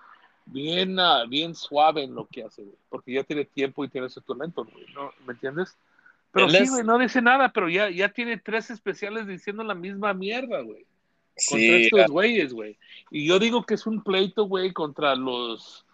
bien, 0.46 0.98
uh, 1.00 1.28
bien 1.28 1.54
suave 1.56 2.04
en 2.04 2.16
lo 2.16 2.28
que 2.28 2.44
hace, 2.44 2.64
güey. 2.64 2.76
Porque 2.90 3.14
ya 3.14 3.24
tiene 3.24 3.46
tiempo 3.46 3.84
y 3.84 3.90
tiene 3.90 4.10
su 4.10 4.22
talento, 4.22 4.66
güey. 4.66 4.86
¿no? 4.94 5.12
¿Me 5.26 5.34
entiendes? 5.34 5.76
Pero 6.32 6.50
sí, 6.50 6.68
güey, 6.70 6.84
no 6.84 6.98
dice 6.98 7.22
nada, 7.22 7.50
pero 7.50 7.68
ya, 7.68 7.90
ya 7.90 8.10
tiene 8.10 8.38
tres 8.38 8.72
especiales 8.72 9.28
diciendo 9.28 9.64
la 9.64 9.76
misma 9.76 10.14
mierda, 10.14 10.62
güey. 10.62 10.86
contra 11.50 11.76
estos 11.78 12.08
güeyes, 12.08 12.54
güey. 12.54 12.78
Y 13.10 13.28
yo 13.28 13.38
digo 13.38 13.64
que 13.66 13.74
es 13.74 13.86
un 13.86 14.02
pleito, 14.02 14.46
güey, 14.46 14.72
contra 14.72 15.16
los, 15.16 15.86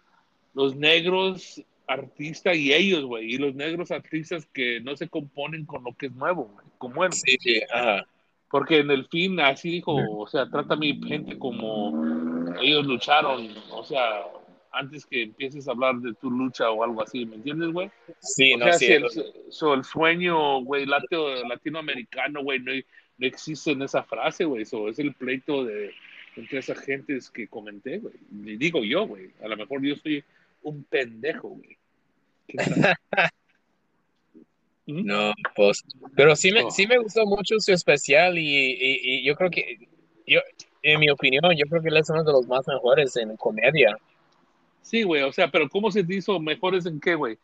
los 0.54 0.76
negros 0.76 1.60
artistas 1.88 2.56
y 2.56 2.72
ellos, 2.72 3.04
güey. 3.04 3.34
Y 3.34 3.38
los 3.38 3.54
negros 3.54 3.90
artistas 3.90 4.46
que 4.52 4.80
no 4.80 4.96
se 4.96 5.08
componen 5.08 5.64
con 5.64 5.82
lo 5.84 5.94
que 5.94 6.06
es 6.06 6.12
nuevo, 6.12 6.44
güey. 6.44 6.66
Como 6.78 7.04
él. 7.04 7.12
Sí, 7.12 7.36
sí, 7.40 7.60
ajá. 7.72 8.06
Porque 8.50 8.78
en 8.78 8.90
el 8.90 9.06
fin 9.06 9.40
así 9.40 9.70
dijo, 9.70 9.94
o 9.94 10.26
sea, 10.26 10.48
trata 10.48 10.74
a 10.74 10.76
mi 10.76 10.98
gente 11.06 11.38
como 11.38 12.54
ellos 12.60 12.86
lucharon, 12.86 13.54
o 13.70 13.84
sea, 13.84 14.22
antes 14.72 15.04
que 15.04 15.24
empieces 15.24 15.68
a 15.68 15.72
hablar 15.72 15.96
de 15.96 16.14
tu 16.14 16.30
lucha 16.30 16.70
o 16.70 16.82
algo 16.82 17.02
así, 17.02 17.26
¿me 17.26 17.36
entiendes, 17.36 17.72
güey? 17.72 17.90
Sí, 18.20 18.54
o 18.54 18.58
no, 18.58 18.64
sea, 18.66 18.72
sí. 18.74 18.86
si 18.86 18.92
el, 18.92 19.04
so, 19.50 19.74
el, 19.74 19.84
sueño, 19.84 20.62
güey, 20.62 20.86
latino, 20.86 21.34
latinoamericano, 21.46 22.42
güey, 22.42 22.58
no, 22.60 22.72
no, 23.18 23.26
existe 23.26 23.72
en 23.72 23.82
esa 23.82 24.02
frase, 24.02 24.44
güey. 24.44 24.64
So, 24.64 24.88
es 24.88 24.98
el 24.98 25.14
pleito 25.14 25.64
de 25.64 25.92
entre 26.36 26.58
esas 26.58 26.80
gentes 26.80 27.30
que 27.30 27.48
comenté, 27.48 27.98
güey. 27.98 28.14
Y 28.30 28.56
digo 28.56 28.82
yo, 28.84 29.06
güey. 29.06 29.30
A 29.42 29.48
lo 29.48 29.56
mejor 29.56 29.82
yo 29.82 29.96
soy 29.96 30.24
un 30.62 30.84
pendejo, 30.84 31.48
güey. 31.48 31.76
No, 34.90 35.34
pues, 35.54 35.84
pero 36.16 36.34
sí 36.34 36.50
me, 36.50 36.62
oh. 36.62 36.70
sí 36.70 36.86
me 36.86 36.96
gustó 36.96 37.26
mucho 37.26 37.56
su 37.58 37.72
especial 37.74 38.38
y, 38.38 38.70
y, 38.70 39.00
y, 39.02 39.22
yo 39.22 39.36
creo 39.36 39.50
que, 39.50 39.86
yo, 40.26 40.40
en 40.82 40.98
mi 40.98 41.10
opinión, 41.10 41.44
yo 41.54 41.66
creo 41.68 41.82
que 41.82 41.88
él 41.88 41.98
es 41.98 42.08
uno 42.08 42.24
de 42.24 42.32
los 42.32 42.46
más 42.46 42.66
mejores 42.66 43.14
en 43.16 43.36
comedia. 43.36 43.98
Sí, 44.80 45.02
güey, 45.02 45.24
o 45.24 45.32
sea, 45.32 45.50
pero 45.50 45.68
¿cómo 45.68 45.90
se 45.90 46.06
hizo 46.08 46.40
mejores 46.40 46.86
en 46.86 47.00
qué, 47.00 47.16
güey? 47.16 47.38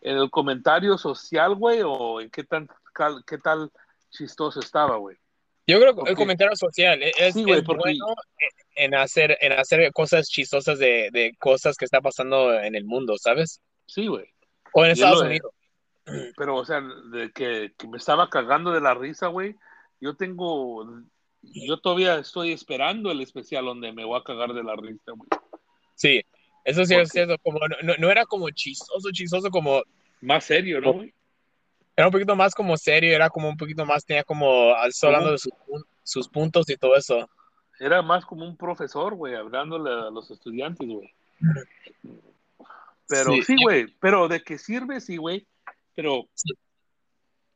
¿En 0.00 0.16
el 0.16 0.30
comentario 0.30 0.98
social, 0.98 1.54
güey, 1.54 1.80
o 1.84 2.20
en 2.20 2.28
qué, 2.28 2.42
tan, 2.42 2.68
qué 3.24 3.38
tal 3.38 3.70
chistoso 4.10 4.58
estaba, 4.58 4.96
güey? 4.96 5.16
Yo 5.68 5.78
creo 5.78 5.94
que 5.94 6.10
el 6.10 6.16
comentario 6.16 6.56
social 6.56 7.00
e, 7.00 7.12
es, 7.16 7.34
sí, 7.34 7.44
güey, 7.44 7.60
es 7.60 7.64
porque... 7.64 7.82
bueno 7.94 8.16
en 8.74 8.94
hacer, 8.94 9.36
en 9.40 9.52
hacer 9.52 9.92
cosas 9.92 10.28
chistosas 10.28 10.78
de, 10.78 11.10
de 11.12 11.36
cosas 11.38 11.76
que 11.76 11.84
está 11.84 12.00
pasando 12.00 12.52
en 12.54 12.74
el 12.74 12.84
mundo, 12.84 13.16
¿sabes? 13.18 13.60
Sí, 13.86 14.06
güey. 14.06 14.26
O 14.72 14.84
en 14.84 14.92
Estados 14.92 15.22
Unidos. 15.22 15.52
Pero, 16.36 16.56
o 16.56 16.64
sea, 16.64 16.80
de 16.80 17.30
que, 17.32 17.72
que 17.76 17.88
me 17.88 17.98
estaba 17.98 18.28
cagando 18.28 18.72
de 18.72 18.80
la 18.80 18.94
risa, 18.94 19.28
güey. 19.28 19.56
Yo 20.00 20.16
tengo, 20.16 20.86
yo 21.42 21.78
todavía 21.78 22.16
estoy 22.16 22.52
esperando 22.52 23.10
el 23.10 23.20
especial 23.20 23.66
donde 23.66 23.92
me 23.92 24.04
voy 24.04 24.18
a 24.18 24.24
cagar 24.24 24.52
de 24.54 24.64
la 24.64 24.74
risa, 24.76 25.12
güey. 25.12 25.28
Sí, 25.94 26.22
eso 26.64 26.84
sí 26.84 26.94
es 26.94 27.10
cierto. 27.10 27.36
Como, 27.42 27.58
no, 27.82 27.94
no, 27.98 28.10
era 28.10 28.24
como 28.24 28.48
chistoso, 28.50 29.10
chistoso, 29.12 29.50
como. 29.50 29.82
Más 30.22 30.44
serio, 30.44 30.80
¿no, 30.80 30.94
güey? 30.94 31.14
Era 31.96 32.08
un 32.08 32.12
poquito 32.12 32.34
más 32.34 32.54
como 32.54 32.76
serio, 32.76 33.14
era 33.14 33.28
como 33.28 33.48
un 33.48 33.56
poquito 33.56 33.84
más, 33.84 34.06
tenía 34.06 34.24
como, 34.24 34.74
hablando 34.74 35.32
de 35.32 35.38
sus, 35.38 35.52
sus 36.02 36.28
puntos 36.28 36.68
y 36.70 36.76
todo 36.76 36.96
eso. 36.96 37.28
Era 37.78 38.00
más 38.00 38.24
como 38.24 38.46
un 38.46 38.56
profesor, 38.56 39.14
güey, 39.14 39.34
hablándole 39.34 39.90
a 39.90 40.10
los 40.10 40.30
estudiantes, 40.30 40.88
güey. 40.88 41.12
Pero 43.10 43.32
sí, 43.42 43.56
güey, 43.62 43.86
sí, 43.86 43.94
pero 44.00 44.28
de 44.28 44.40
qué 44.40 44.56
sirve, 44.56 45.00
sí, 45.00 45.16
güey. 45.16 45.46
Pero 45.94 46.28
sí. 46.34 46.54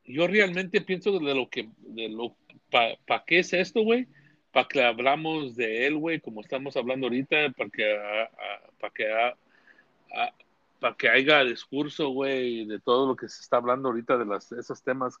yo 0.03 0.27
realmente 0.27 0.81
pienso 0.81 1.17
de 1.17 1.33
lo 1.33 1.49
que, 1.49 1.69
de 1.77 2.09
lo, 2.09 2.35
¿para 2.69 2.97
pa 3.07 3.23
qué 3.25 3.39
es 3.39 3.53
esto, 3.53 3.81
güey? 3.81 4.07
Para 4.51 4.67
que 4.67 4.83
hablamos 4.83 5.55
de 5.55 5.87
él, 5.87 5.95
güey, 5.95 6.19
como 6.19 6.41
estamos 6.41 6.75
hablando 6.75 7.07
ahorita, 7.07 7.51
para 7.57 7.69
que, 7.69 7.99
para 8.79 8.93
que, 8.93 9.33
para 10.79 10.95
que 10.95 11.09
haya 11.09 11.43
discurso, 11.43 12.09
güey, 12.09 12.65
de 12.65 12.79
todo 12.79 13.07
lo 13.07 13.15
que 13.15 13.29
se 13.29 13.41
está 13.41 13.57
hablando 13.57 13.89
ahorita 13.89 14.17
de 14.17 14.25
las, 14.25 14.51
esos 14.51 14.83
temas 14.83 15.17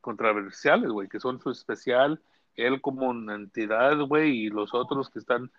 controversiales, 0.00 0.90
güey, 0.90 1.08
que 1.08 1.20
son 1.20 1.40
su 1.40 1.50
especial, 1.50 2.20
él 2.56 2.80
como 2.80 3.08
una 3.08 3.34
entidad, 3.34 3.96
güey, 4.00 4.46
y 4.46 4.48
los 4.48 4.74
otros 4.74 5.08
que 5.10 5.20
están 5.20 5.50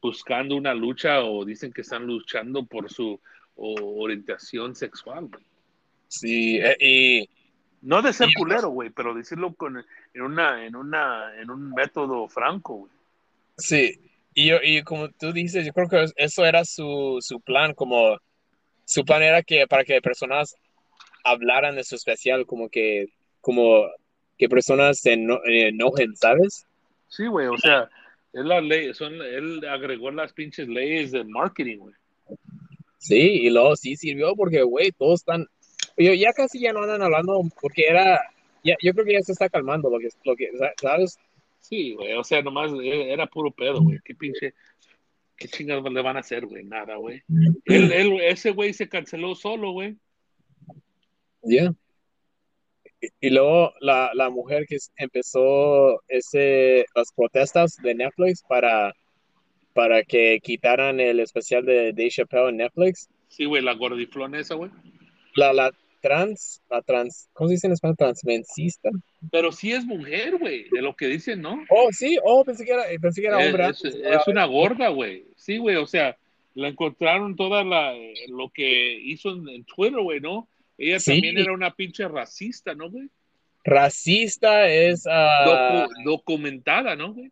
buscando 0.00 0.56
una 0.56 0.74
lucha 0.74 1.22
o 1.22 1.44
dicen 1.44 1.72
que 1.72 1.80
están 1.82 2.06
luchando 2.06 2.64
por 2.64 2.90
su 2.90 3.20
orientación 3.56 4.74
sexual, 4.74 5.26
güey. 5.26 5.42
Sí, 6.08 6.60
y 6.78 7.28
no 7.82 8.02
de 8.02 8.12
ser 8.12 8.28
y, 8.28 8.34
culero, 8.34 8.68
güey, 8.68 8.90
pero 8.90 9.14
decirlo 9.14 9.54
con 9.54 9.84
en 10.14 10.22
una 10.22 10.64
en 10.64 10.76
una 10.76 11.34
en 11.40 11.50
un 11.50 11.70
método 11.70 12.28
franco, 12.28 12.74
güey. 12.74 12.92
Sí. 13.58 14.00
Y, 14.34 14.52
y 14.52 14.82
como 14.82 15.08
tú 15.08 15.32
dices, 15.32 15.64
yo 15.64 15.72
creo 15.72 15.88
que 15.88 16.04
eso 16.16 16.44
era 16.44 16.64
su, 16.64 17.18
su 17.20 17.40
plan, 17.40 17.72
como 17.72 18.18
su 18.84 19.02
plan 19.04 19.22
era 19.22 19.42
que 19.42 19.66
para 19.66 19.82
que 19.82 20.00
personas 20.02 20.54
hablaran 21.24 21.74
de 21.74 21.84
su 21.84 21.96
especial, 21.96 22.44
como 22.46 22.68
que 22.68 23.06
como 23.40 23.86
que 24.36 24.48
personas 24.48 25.00
se 25.00 25.14
eno, 25.14 25.40
enojen, 25.44 26.14
¿sabes? 26.16 26.66
Sí, 27.08 27.26
güey, 27.26 27.46
o 27.46 27.56
sea, 27.56 27.88
es 28.32 28.44
la 28.44 28.60
ley, 28.60 28.92
son, 28.92 29.14
él 29.14 29.64
agregó 29.66 30.10
las 30.10 30.32
pinches 30.32 30.68
leyes 30.68 31.12
de 31.12 31.24
marketing, 31.24 31.78
güey. 31.78 31.94
Sí, 33.06 33.18
y 33.42 33.50
luego 33.50 33.76
sí 33.76 33.94
sirvió 33.94 34.34
porque, 34.34 34.64
güey, 34.64 34.90
todos 34.90 35.20
están, 35.20 35.46
yo, 35.96 36.12
ya 36.12 36.32
casi 36.32 36.58
ya 36.58 36.72
no 36.72 36.82
andan 36.82 37.02
hablando 37.02 37.40
porque 37.62 37.86
era, 37.86 38.20
ya, 38.64 38.74
yo 38.82 38.92
creo 38.94 39.06
que 39.06 39.12
ya 39.12 39.22
se 39.22 39.30
está 39.30 39.48
calmando 39.48 39.88
lo 39.88 40.00
que, 40.00 40.08
lo 40.24 40.34
que 40.34 40.50
¿sabes? 40.82 41.16
Sí, 41.60 41.94
güey, 41.94 42.14
o 42.14 42.24
sea, 42.24 42.42
nomás 42.42 42.72
era 42.82 43.28
puro 43.28 43.52
pedo, 43.52 43.80
güey, 43.80 44.00
qué 44.04 44.12
pinche, 44.16 44.54
qué 45.36 45.46
chingados 45.46 45.88
le 45.92 46.02
van 46.02 46.16
a 46.16 46.20
hacer, 46.20 46.46
güey, 46.46 46.64
nada, 46.64 46.96
güey. 46.96 47.22
Él, 47.66 47.92
él, 47.92 48.20
ese 48.22 48.50
güey 48.50 48.72
se 48.72 48.88
canceló 48.88 49.36
solo, 49.36 49.70
güey. 49.70 49.96
Ya. 51.42 51.62
Yeah. 51.62 51.74
Y, 53.00 53.28
y 53.28 53.30
luego 53.30 53.72
la, 53.78 54.10
la, 54.14 54.30
mujer 54.30 54.66
que 54.66 54.78
empezó 54.96 56.02
ese, 56.08 56.86
las 56.96 57.12
protestas 57.12 57.76
de 57.76 57.94
Netflix 57.94 58.42
para, 58.48 58.92
para 59.76 60.02
que 60.04 60.40
quitaran 60.42 61.00
el 61.00 61.20
especial 61.20 61.66
de 61.66 61.92
Dave 61.92 62.08
Chappelle 62.08 62.48
en 62.48 62.56
Netflix. 62.56 63.10
Sí, 63.28 63.44
güey, 63.44 63.62
la 63.62 63.74
gordiflona 63.74 64.40
esa, 64.40 64.54
güey. 64.54 64.70
La, 65.34 65.52
la 65.52 65.70
trans, 66.00 66.62
la 66.70 66.80
trans, 66.80 67.28
¿cómo 67.34 67.48
se 67.48 67.54
dice 67.56 67.66
en 67.66 67.74
español? 67.74 67.96
Transmensista. 67.98 68.88
Pero 69.30 69.52
sí 69.52 69.72
es 69.72 69.84
mujer, 69.84 70.38
güey, 70.38 70.64
de 70.70 70.80
lo 70.80 70.96
que 70.96 71.08
dicen, 71.08 71.42
¿no? 71.42 71.62
Oh, 71.68 71.90
sí, 71.92 72.16
oh, 72.24 72.42
pensé 72.42 72.64
que 72.64 72.72
era, 72.72 72.84
pensé 73.02 73.20
que 73.20 73.26
era 73.26 73.36
hombre. 73.36 73.68
Es, 73.68 73.84
es, 73.84 73.96
es 73.96 74.26
una 74.26 74.46
gorda, 74.46 74.88
güey. 74.88 75.26
Sí, 75.36 75.58
güey, 75.58 75.76
o 75.76 75.86
sea, 75.86 76.16
la 76.54 76.68
encontraron 76.68 77.36
toda 77.36 77.62
la, 77.62 77.92
lo 78.28 78.48
que 78.48 78.98
hizo 78.98 79.28
en, 79.32 79.46
en 79.46 79.64
Twitter, 79.64 80.00
güey, 80.00 80.20
¿no? 80.20 80.48
Ella 80.78 81.00
sí. 81.00 81.12
también 81.12 81.36
era 81.36 81.52
una 81.52 81.70
pinche 81.70 82.08
racista, 82.08 82.74
¿no, 82.74 82.90
güey? 82.90 83.10
Racista 83.62 84.70
es... 84.70 85.04
Uh... 85.04 85.44
Docu 85.44 85.92
documentada, 86.04 86.96
¿no, 86.96 87.12
güey? 87.12 87.30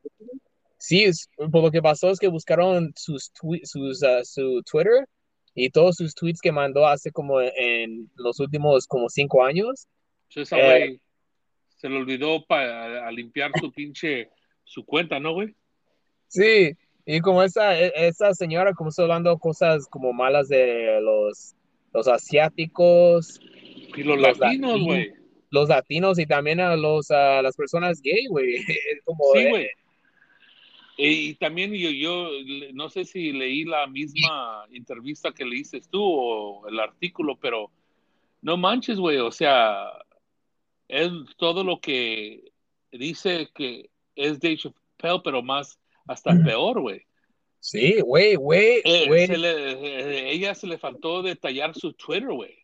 Sí, 0.87 1.05
es, 1.05 1.31
por 1.51 1.63
lo 1.63 1.71
que 1.71 1.81
pasó 1.81 2.11
es 2.11 2.19
que 2.19 2.29
buscaron 2.29 2.93
sus, 2.95 3.33
sus 3.63 4.03
uh, 4.03 4.23
su 4.23 4.63
Twitter 4.71 5.09
y 5.55 5.71
todos 5.71 5.97
sus 5.97 6.15
tweets 6.15 6.43
que 6.43 6.53
mandó 6.53 6.87
hace 6.87 7.11
como 7.11 7.41
en 7.41 8.11
los 8.17 8.39
últimos 8.39 8.87
como 8.87 9.09
cinco 9.09 9.43
años. 9.43 9.87
Güey 10.35 10.47
eh, 10.61 11.01
se 11.69 11.89
le 11.89 11.97
olvidó 11.97 12.45
para 12.45 13.11
limpiar 13.13 13.51
su 13.59 13.73
pinche 13.73 14.29
su 14.63 14.85
cuenta, 14.85 15.19
¿no, 15.19 15.33
güey? 15.33 15.55
Sí, 16.29 16.77
y 17.07 17.21
como 17.21 17.43
esa, 17.43 17.79
esa 17.79 18.35
señora 18.35 18.75
como 18.75 18.91
está 18.91 19.05
hablando 19.05 19.39
cosas 19.39 19.87
como 19.89 20.13
malas 20.13 20.49
de 20.49 21.01
los, 21.01 21.55
los 21.95 22.09
asiáticos. 22.09 23.41
Y 23.97 24.03
los, 24.03 24.21
los 24.21 24.39
latinos, 24.39 24.83
güey. 24.83 25.15
Los 25.49 25.71
latinos 25.71 26.19
y 26.19 26.27
también 26.27 26.61
a 26.61 26.77
los 26.77 27.11
a 27.11 27.41
las 27.41 27.57
personas 27.57 28.03
gay, 28.03 28.27
güey. 28.27 28.57
Sí, 29.35 29.49
güey. 29.49 29.71
Y 30.97 31.35
también 31.35 31.73
yo, 31.75 31.91
yo 31.91 32.31
no 32.73 32.89
sé 32.89 33.05
si 33.05 33.33
leí 33.33 33.65
la 33.65 33.87
misma 33.87 34.65
entrevista 34.71 35.33
que 35.33 35.45
le 35.45 35.57
hiciste 35.57 35.89
tú 35.91 36.03
o 36.03 36.69
el 36.69 36.79
artículo, 36.79 37.37
pero 37.41 37.71
no 38.43 38.57
manches, 38.57 38.99
güey, 38.99 39.19
o 39.19 39.33
sea, 39.33 39.89
es 40.87 41.11
todo 41.37 41.65
lo 41.65 41.81
que 41.81 42.53
dice 42.93 43.49
que 43.55 43.91
es 44.15 44.39
Dave 44.39 44.59
Chappelle, 44.59 45.21
pero 45.25 45.43
más 45.43 45.79
hasta 46.07 46.37
peor, 46.45 46.81
güey. 46.81 47.03
Sí, 47.59 48.01
güey, 48.01 48.37
güey, 48.37 48.83
eh, 48.85 49.07
güey. 49.09 49.25
eh, 49.25 50.31
ella 50.31 50.55
se 50.55 50.67
le 50.67 50.79
faltó 50.79 51.23
detallar 51.23 51.75
su 51.75 51.95
Twitter, 51.95 52.29
güey. 52.31 52.55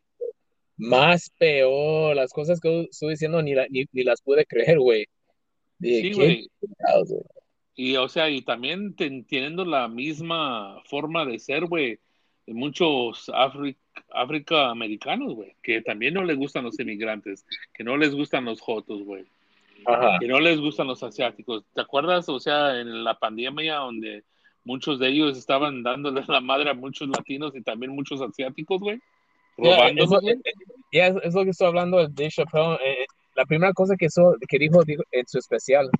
Más 0.76 1.30
peor, 1.38 2.14
las 2.14 2.32
cosas 2.32 2.60
que 2.60 2.82
estoy 2.90 3.10
diciendo 3.10 3.42
ni, 3.42 3.54
la, 3.54 3.66
ni, 3.68 3.86
ni 3.92 4.04
las 4.04 4.20
pude 4.22 4.44
creer, 4.46 4.78
güey. 4.78 5.06
Sí, 5.80 6.12
güey. 6.12 6.50
Y, 7.74 7.96
o 7.96 8.08
sea, 8.08 8.28
y 8.28 8.42
también 8.42 8.94
ten, 8.94 9.24
teniendo 9.24 9.64
la 9.64 9.88
misma 9.88 10.82
forma 10.84 11.24
de 11.24 11.38
ser, 11.38 11.66
güey, 11.66 11.98
de 12.46 12.54
muchos 12.54 13.30
afroamericanos, 14.12 15.34
güey, 15.34 15.54
que 15.62 15.80
también 15.82 16.14
no 16.14 16.24
les 16.24 16.36
gustan 16.36 16.64
los 16.64 16.78
inmigrantes, 16.78 17.46
que 17.72 17.84
no 17.84 17.96
les 17.96 18.14
gustan 18.14 18.44
los 18.44 18.60
jotos, 18.60 19.02
güey, 19.04 19.24
que 20.20 20.28
no 20.28 20.40
les 20.40 20.60
gustan 20.60 20.88
los 20.88 21.02
asiáticos. 21.02 21.64
¿Te 21.74 21.80
acuerdas, 21.80 22.28
o 22.28 22.40
sea, 22.40 22.80
en 22.80 23.04
la 23.04 23.18
pandemia 23.18 23.76
donde 23.76 24.24
muchos 24.64 24.98
de 24.98 25.08
ellos 25.08 25.38
estaban 25.38 25.82
dándole 25.82 26.22
la 26.26 26.40
madre 26.40 26.70
a 26.70 26.74
muchos 26.74 27.08
latinos 27.08 27.54
y 27.54 27.62
también 27.62 27.92
muchos 27.92 28.20
asiáticos, 28.20 28.80
güey? 28.80 28.98
Robándolos, 29.56 30.22
yeah, 30.22 30.34
yeah, 30.90 31.06
es, 31.08 31.16
es, 31.24 31.34
lo 31.34 31.44
que 31.44 31.50
estoy 31.50 31.66
hablando 31.66 31.98
de 31.98 32.08
Dave 32.08 32.30
Chappelle. 32.30 32.78
Eh, 32.84 33.06
la 33.36 33.44
primera 33.44 33.72
cosa 33.72 33.96
que, 33.96 34.06
eso, 34.06 34.36
que 34.48 34.58
dijo, 34.58 34.82
dijo 34.84 35.02
en 35.12 35.26
su 35.26 35.38
especial 35.38 35.90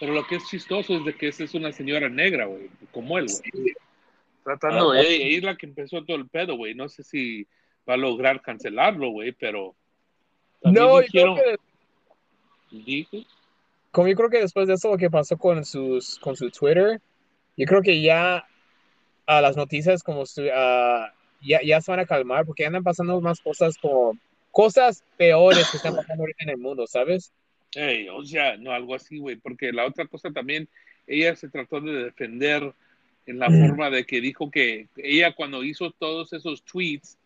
Pero 0.00 0.12
lo 0.12 0.26
que 0.26 0.36
es 0.36 0.46
chistoso 0.46 0.96
es 0.96 1.04
de 1.04 1.14
que 1.14 1.28
esa 1.28 1.44
es 1.44 1.54
una 1.54 1.72
señora 1.72 2.08
negra, 2.08 2.46
güey, 2.46 2.68
como 2.92 3.18
él, 3.18 3.26
güey. 3.26 3.64
Sí. 3.66 3.72
Tratando, 4.44 4.92
Ah, 4.92 5.00
ella 5.00 5.36
es 5.38 5.42
la 5.42 5.56
que 5.56 5.66
empezó 5.66 6.04
todo 6.04 6.16
el 6.16 6.28
pedo, 6.28 6.56
güey. 6.56 6.74
No 6.74 6.88
sé 6.88 7.02
si 7.02 7.46
va 7.88 7.94
a 7.94 7.96
lograr 7.96 8.42
cancelarlo, 8.42 9.10
güey, 9.10 9.32
pero. 9.32 9.74
No, 10.62 10.72
yo 10.72 11.06
creo 11.10 11.34
dijeron- 11.34 11.36
que 11.36 11.56
dijo- 12.70 13.26
como 13.90 14.08
yo 14.08 14.14
creo 14.16 14.30
que 14.30 14.40
después 14.40 14.68
de 14.68 14.74
eso 14.74 14.90
lo 14.90 14.98
que 14.98 15.10
pasó 15.10 15.36
con 15.38 15.64
sus 15.64 16.18
con 16.18 16.36
su 16.36 16.50
Twitter, 16.50 17.00
yo 17.56 17.66
creo 17.66 17.82
que 17.82 18.00
ya 18.02 18.46
a 19.26 19.40
las 19.40 19.56
noticias 19.56 20.02
como 20.02 20.26
su- 20.26 20.48
ah, 20.52 21.12
ya, 21.40 21.60
ya 21.64 21.80
se 21.80 21.90
van 21.90 22.00
a 22.00 22.06
calmar 22.06 22.44
porque 22.44 22.66
andan 22.66 22.82
pasando 22.84 23.20
más 23.20 23.40
cosas 23.40 23.76
como 23.78 24.12
cosas 24.52 25.02
peores 25.16 25.70
que 25.70 25.76
están 25.78 25.94
pasando 25.96 26.22
ahorita 26.22 26.44
en 26.44 26.50
el 26.50 26.58
mundo, 26.58 26.86
¿sabes? 26.86 27.32
Ey, 27.76 28.08
o 28.08 28.24
sea, 28.24 28.56
no, 28.56 28.72
algo 28.72 28.94
así, 28.94 29.18
güey, 29.18 29.36
porque 29.36 29.70
la 29.72 29.84
otra 29.84 30.06
cosa 30.06 30.30
también, 30.32 30.68
ella 31.06 31.36
se 31.36 31.48
trató 31.48 31.80
de 31.80 32.04
defender 32.04 32.72
en 33.26 33.38
la 33.38 33.50
Mm. 33.50 33.60
forma 33.68 33.90
de 33.90 34.04
que 34.06 34.20
dijo 34.20 34.50
que 34.50 34.88
ella 34.96 35.34
cuando 35.34 35.62
hizo 35.62 35.90
todos 35.90 36.32
esos 36.32 36.62
tweets 36.64 37.18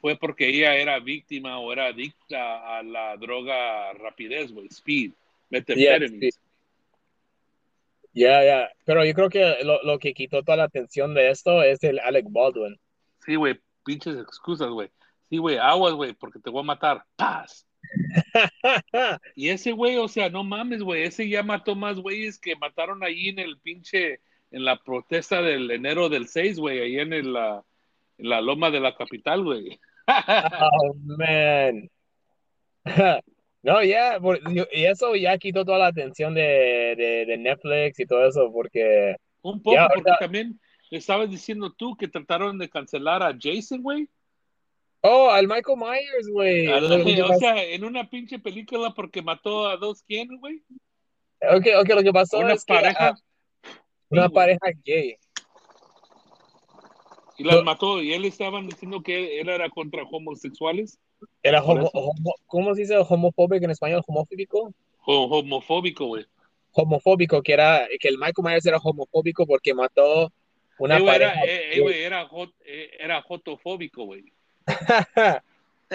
fue 0.00 0.16
porque 0.16 0.48
ella 0.48 0.76
era 0.76 0.98
víctima 1.00 1.58
o 1.58 1.72
era 1.72 1.86
adicta 1.86 2.78
a 2.78 2.82
la 2.82 3.16
droga 3.16 3.92
rapidez, 3.94 4.52
güey, 4.52 4.66
speed, 4.68 5.12
methamphetamines. 5.50 6.34
sí. 6.34 6.40
Ya, 8.12 8.42
ya, 8.44 8.70
pero 8.84 9.04
yo 9.04 9.12
creo 9.14 9.28
que 9.28 9.56
lo, 9.62 9.82
lo 9.82 9.98
que 9.98 10.14
quitó 10.14 10.42
toda 10.42 10.56
la 10.56 10.64
atención 10.64 11.12
de 11.14 11.30
esto 11.30 11.62
es 11.62 11.82
el 11.84 11.98
Alec 11.98 12.26
Baldwin. 12.30 12.78
Sí, 13.24 13.34
güey, 13.34 13.58
pinches 13.84 14.16
excusas, 14.16 14.68
güey. 14.70 14.88
Sí, 15.28 15.36
güey, 15.38 15.58
aguas, 15.58 15.92
güey, 15.94 16.12
porque 16.14 16.38
te 16.38 16.48
voy 16.50 16.60
a 16.60 16.64
matar. 16.64 17.02
¡Paz! 17.16 17.66
Y 19.34 19.48
ese 19.48 19.72
güey, 19.72 19.96
o 19.96 20.08
sea, 20.08 20.28
no 20.30 20.44
mames, 20.44 20.82
güey, 20.82 21.04
ese 21.04 21.28
ya 21.28 21.42
mató 21.42 21.74
más 21.74 21.98
güeyes 21.98 22.38
que 22.38 22.56
mataron 22.56 23.02
ahí 23.02 23.28
en 23.28 23.38
el 23.38 23.58
pinche, 23.58 24.20
en 24.50 24.64
la 24.64 24.76
protesta 24.82 25.42
del 25.42 25.70
enero 25.70 26.08
del 26.08 26.28
6, 26.28 26.58
güey, 26.58 26.80
ahí 26.80 26.98
en, 26.98 27.12
el, 27.12 27.32
la, 27.32 27.62
en 28.18 28.28
la 28.28 28.40
loma 28.40 28.70
de 28.70 28.80
la 28.80 28.94
capital, 28.94 29.44
güey. 29.44 29.78
Oh, 30.08 30.94
man. 31.18 31.90
No, 33.62 33.82
ya, 33.82 34.20
por- 34.20 34.38
y 34.72 34.84
eso 34.84 35.16
ya 35.16 35.36
quitó 35.38 35.64
toda 35.64 35.78
la 35.78 35.86
atención 35.88 36.34
de, 36.34 36.94
de, 36.96 37.24
de 37.26 37.36
Netflix 37.36 37.98
y 37.98 38.06
todo 38.06 38.24
eso, 38.24 38.52
porque 38.52 39.16
Un 39.42 39.60
poco, 39.60 39.76
porque 39.92 40.08
ahorita- 40.10 40.18
también 40.20 40.60
le 40.88 40.98
estabas 40.98 41.28
diciendo 41.28 41.72
tú 41.72 41.96
que 41.96 42.06
trataron 42.06 42.58
de 42.58 42.68
cancelar 42.68 43.24
a 43.24 43.36
Jason, 43.36 43.82
güey. 43.82 44.08
Oh, 45.08 45.30
al 45.30 45.46
Michael 45.46 45.78
Myers, 45.78 46.28
güey. 46.32 46.66
O 46.66 47.34
sea, 47.38 47.62
en 47.62 47.84
una 47.84 48.08
pinche 48.10 48.38
película 48.38 48.92
porque 48.94 49.22
mató 49.22 49.68
a 49.68 49.76
dos 49.76 50.02
quién, 50.02 50.28
güey. 50.38 50.62
Ok, 51.42 51.66
ok, 51.80 51.88
lo 51.90 52.02
que 52.02 52.12
pasó 52.12 52.38
Una 52.38 52.54
es 52.54 52.64
que, 52.64 52.74
pareja. 52.74 53.08
ah, 53.10 53.14
una 54.08 54.26
Sí, 54.26 54.34
pareja 54.34 54.66
gay. 54.84 55.16
Y 57.38 57.44
las 57.44 57.62
mató. 57.62 58.02
Y 58.02 58.14
él 58.14 58.24
estaban 58.24 58.66
diciendo 58.66 59.02
que 59.02 59.40
él 59.40 59.48
era 59.48 59.68
contra 59.68 60.02
homosexuales. 60.04 60.98
Era 61.42 61.62
homo, 61.62 61.90
¿cómo 62.46 62.74
se 62.74 62.80
dice 62.82 62.96
homofóbico 62.98 63.64
en 63.64 63.70
español? 63.70 64.02
Homofóbico. 64.06 64.72
homofóbico, 65.04 66.06
güey. 66.06 66.26
Homofóbico, 66.72 67.42
que 67.42 67.52
era, 67.52 67.86
que 68.00 68.08
el 68.08 68.18
Michael 68.18 68.44
Myers 68.44 68.66
era 68.66 68.78
homofóbico 68.78 69.46
porque 69.46 69.72
mató 69.72 70.32
una 70.78 70.98
Eh, 70.98 71.04
pareja. 71.04 71.42
era, 71.42 71.44
eh, 71.44 72.04
era, 72.04 72.28
hot- 72.28 72.54
eh, 72.64 72.90
era 72.98 73.22
jotofóbico, 73.22 74.04
güey. 74.04 74.24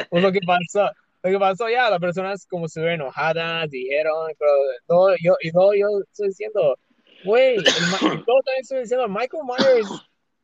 Pues 0.09 0.23
lo 0.23 0.31
que 0.31 0.39
pasó, 0.45 0.89
lo 1.21 1.29
que 1.31 1.37
pasó 1.37 1.69
ya, 1.69 1.89
las 1.89 1.99
personas 1.99 2.47
como 2.47 2.69
se 2.69 2.79
ven 2.79 2.93
enojadas, 2.93 3.69
dijeron, 3.69 4.31
pero 4.39 4.51
todo, 4.87 5.15
yo, 5.21 5.35
y 5.41 5.51
todo 5.51 5.73
yo 5.73 5.87
estoy 6.09 6.29
diciendo, 6.29 6.77
güey, 7.25 7.57
todo 7.57 8.39
también 8.45 8.61
estoy 8.61 8.79
diciendo, 8.79 9.09
Michael 9.09 9.43
Myers 9.45 9.89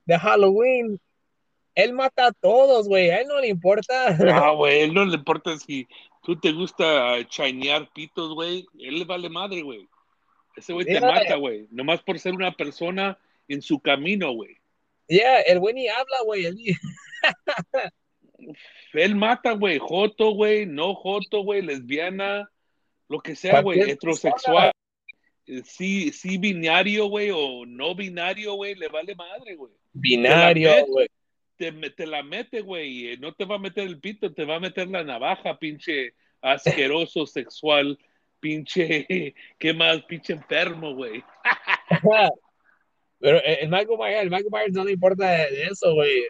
de 0.04 0.20
Halloween, 0.20 1.00
él 1.76 1.94
mata 1.94 2.28
a 2.28 2.32
todos, 2.34 2.88
güey, 2.88 3.10
a 3.10 3.22
él 3.22 3.28
no 3.28 3.40
le 3.40 3.48
importa. 3.48 4.18
Ah, 4.34 4.52
güey, 4.56 4.82
él 4.82 4.94
no 4.94 5.06
le 5.06 5.16
importa 5.16 5.58
si 5.58 5.88
tú 6.24 6.38
te 6.38 6.52
gusta 6.52 7.26
chinear 7.30 7.88
pitos, 7.94 8.34
güey. 8.34 8.66
Él 8.80 9.00
le 9.00 9.06
vale 9.06 9.30
madre, 9.30 9.62
güey. 9.62 9.88
Ese 10.56 10.74
güey 10.74 10.86
te 10.86 10.94
Yeah. 10.94 11.02
mata, 11.02 11.36
güey. 11.36 11.68
Nomás 11.72 12.02
por 12.02 12.20
ser 12.20 12.34
una 12.34 12.52
persona 12.52 13.18
en 13.48 13.62
su 13.62 13.80
camino, 13.80 14.32
güey. 14.32 14.58
Ya, 15.08 15.40
el 15.42 15.60
güey 15.60 15.76
ni 15.76 15.88
habla, 15.88 16.18
güey, 16.26 16.48
él 18.94 19.16
mata, 19.16 19.52
güey. 19.54 19.78
Joto, 19.80 20.32
güey. 20.32 20.66
No 20.66 20.94
joto, 20.96 21.42
güey. 21.42 21.62
Lesbiana. 21.62 22.50
Lo 23.10 23.20
que 23.20 23.36
sea, 23.36 23.62
güey. 23.62 23.80
Heterosexual. 23.82 24.72
Eh, 25.46 25.62
Sí, 25.64 26.12
sí, 26.12 26.38
binario, 26.38 27.06
güey. 27.08 27.30
O 27.34 27.66
no 27.66 27.96
binario, 27.96 28.56
güey. 28.56 28.76
Le 28.76 28.90
vale 28.90 29.16
madre, 29.16 29.56
güey. 29.56 29.72
binario, 29.94 30.86
güey. 30.88 31.08
te, 31.56 31.72
me- 31.72 31.90
te 31.90 32.06
la 32.06 32.22
mete, 32.22 32.62
güey. 32.62 33.18
No 33.18 33.34
te 33.34 33.46
va 33.46 33.56
a 33.56 33.60
meter 33.60 33.88
el 33.88 34.00
pito, 34.00 34.34
te 34.34 34.44
va 34.46 34.56
a 34.56 34.60
meter 34.60 34.88
la 34.90 35.04
navaja, 35.04 35.58
pinche 35.58 36.14
asqueroso 36.42 37.26
sexual, 37.26 37.98
pinche, 38.40 39.34
¿qué 39.58 39.74
más? 39.74 40.04
Pinche 40.04 40.34
enfermo, 40.34 40.94
güey. 40.94 41.24
Pero 43.20 43.42
el 43.44 43.58
el 43.62 43.70
Michael 43.70 43.98
Myers, 43.98 44.22
el 44.22 44.30
Michael 44.30 44.52
Myers 44.52 44.74
no 44.74 44.84
le 44.84 44.92
importa 44.92 45.26
de 45.32 45.64
eso, 45.64 45.94
güey. 45.96 46.24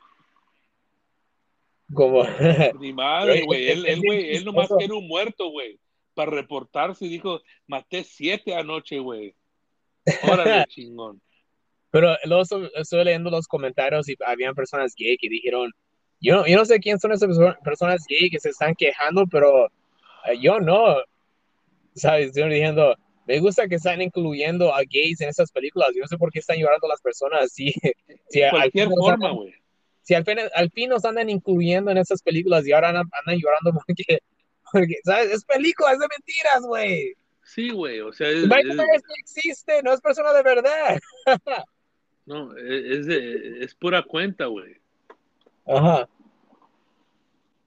Como, 1.94 2.24
Ni 2.80 2.94
madre, 2.94 3.44
Güey, 3.46 3.70
Él, 3.70 3.86
él, 3.86 4.02
güey, 4.06 4.36
él 4.36 4.46
nomás 4.46 4.70
quiere 4.78 4.94
un 4.94 5.08
muerto, 5.08 5.50
güey. 5.50 5.80
Para 6.14 6.32
reportarse 6.32 7.06
y 7.06 7.10
dijo, 7.10 7.42
maté 7.68 8.04
siete 8.04 8.56
anoche, 8.56 9.00
güey. 9.00 9.36
Órale, 10.30 10.66
chingón. 10.70 11.22
Pero 11.92 12.16
luego 12.26 12.44
estuve 12.76 13.06
leyendo 13.06 13.30
los 13.30 13.48
comentarios 13.48 14.10
y 14.10 14.16
habían 14.26 14.54
personas 14.56 14.94
gay 14.98 15.18
que 15.18 15.30
dijeron, 15.30 15.72
yo, 16.20 16.46
yo 16.46 16.58
no 16.58 16.66
sé 16.66 16.80
quién 16.80 17.00
son 17.00 17.12
esas 17.14 17.30
perso- 17.30 17.58
personas 17.64 18.04
gay 18.10 18.30
que 18.30 18.40
se 18.40 18.50
están 18.50 18.74
quejando, 18.76 19.26
pero 19.28 19.68
eh, 20.26 20.40
yo 20.42 20.60
no. 20.60 20.98
¿Sabes? 21.96 22.28
Estoy 22.28 22.50
diciendo, 22.50 22.96
me 23.26 23.40
gusta 23.40 23.68
que 23.68 23.76
están 23.76 24.02
incluyendo 24.02 24.74
a 24.74 24.80
gays 24.84 25.22
en 25.22 25.30
esas 25.30 25.52
películas. 25.52 25.90
Yo 25.96 26.02
no 26.02 26.08
sé 26.08 26.18
por 26.18 26.32
qué 26.32 26.40
están 26.40 26.58
llorando 26.58 26.88
las 26.88 27.02
personas. 27.02 27.52
Si, 27.52 27.74
si 28.30 28.42
al 28.42 28.52
Cualquier 28.52 28.90
forma, 28.90 29.32
güey. 29.32 29.54
Si 30.08 30.14
al 30.16 30.24
fin, 30.24 30.38
al 30.56 30.72
fin 30.72 30.90
nos 30.90 31.04
andan 31.04 31.30
incluyendo 31.30 31.92
en 31.92 31.98
esas 31.98 32.22
películas 32.24 32.66
y 32.66 32.72
ahora 32.72 32.90
andan, 32.90 33.10
andan 33.12 33.40
llorando 33.42 33.72
porque, 33.86 34.20
porque, 34.72 34.96
¿sabes? 35.04 35.32
Es 35.34 35.44
película, 35.44 35.92
es 35.92 36.00
de 36.00 36.08
mentiras, 36.08 36.62
güey. 36.66 37.14
Sí, 37.44 37.72
güey. 37.72 38.00
O 38.00 38.14
sea, 38.14 38.30
es, 38.30 38.44
Michael 38.44 38.70
es- 38.70 38.76
Myers 38.78 39.04
no 39.06 39.14
existe, 39.20 39.84
no 39.84 39.92
es 39.94 40.00
persona 40.00 40.32
de 40.32 40.44
verdad. 40.44 41.00
no, 42.26 42.56
es, 42.58 43.06
de- 43.06 43.64
es 43.66 43.76
pura 43.76 44.02
cuenta, 44.04 44.46
güey. 44.46 44.78
Ajá. 45.66 46.08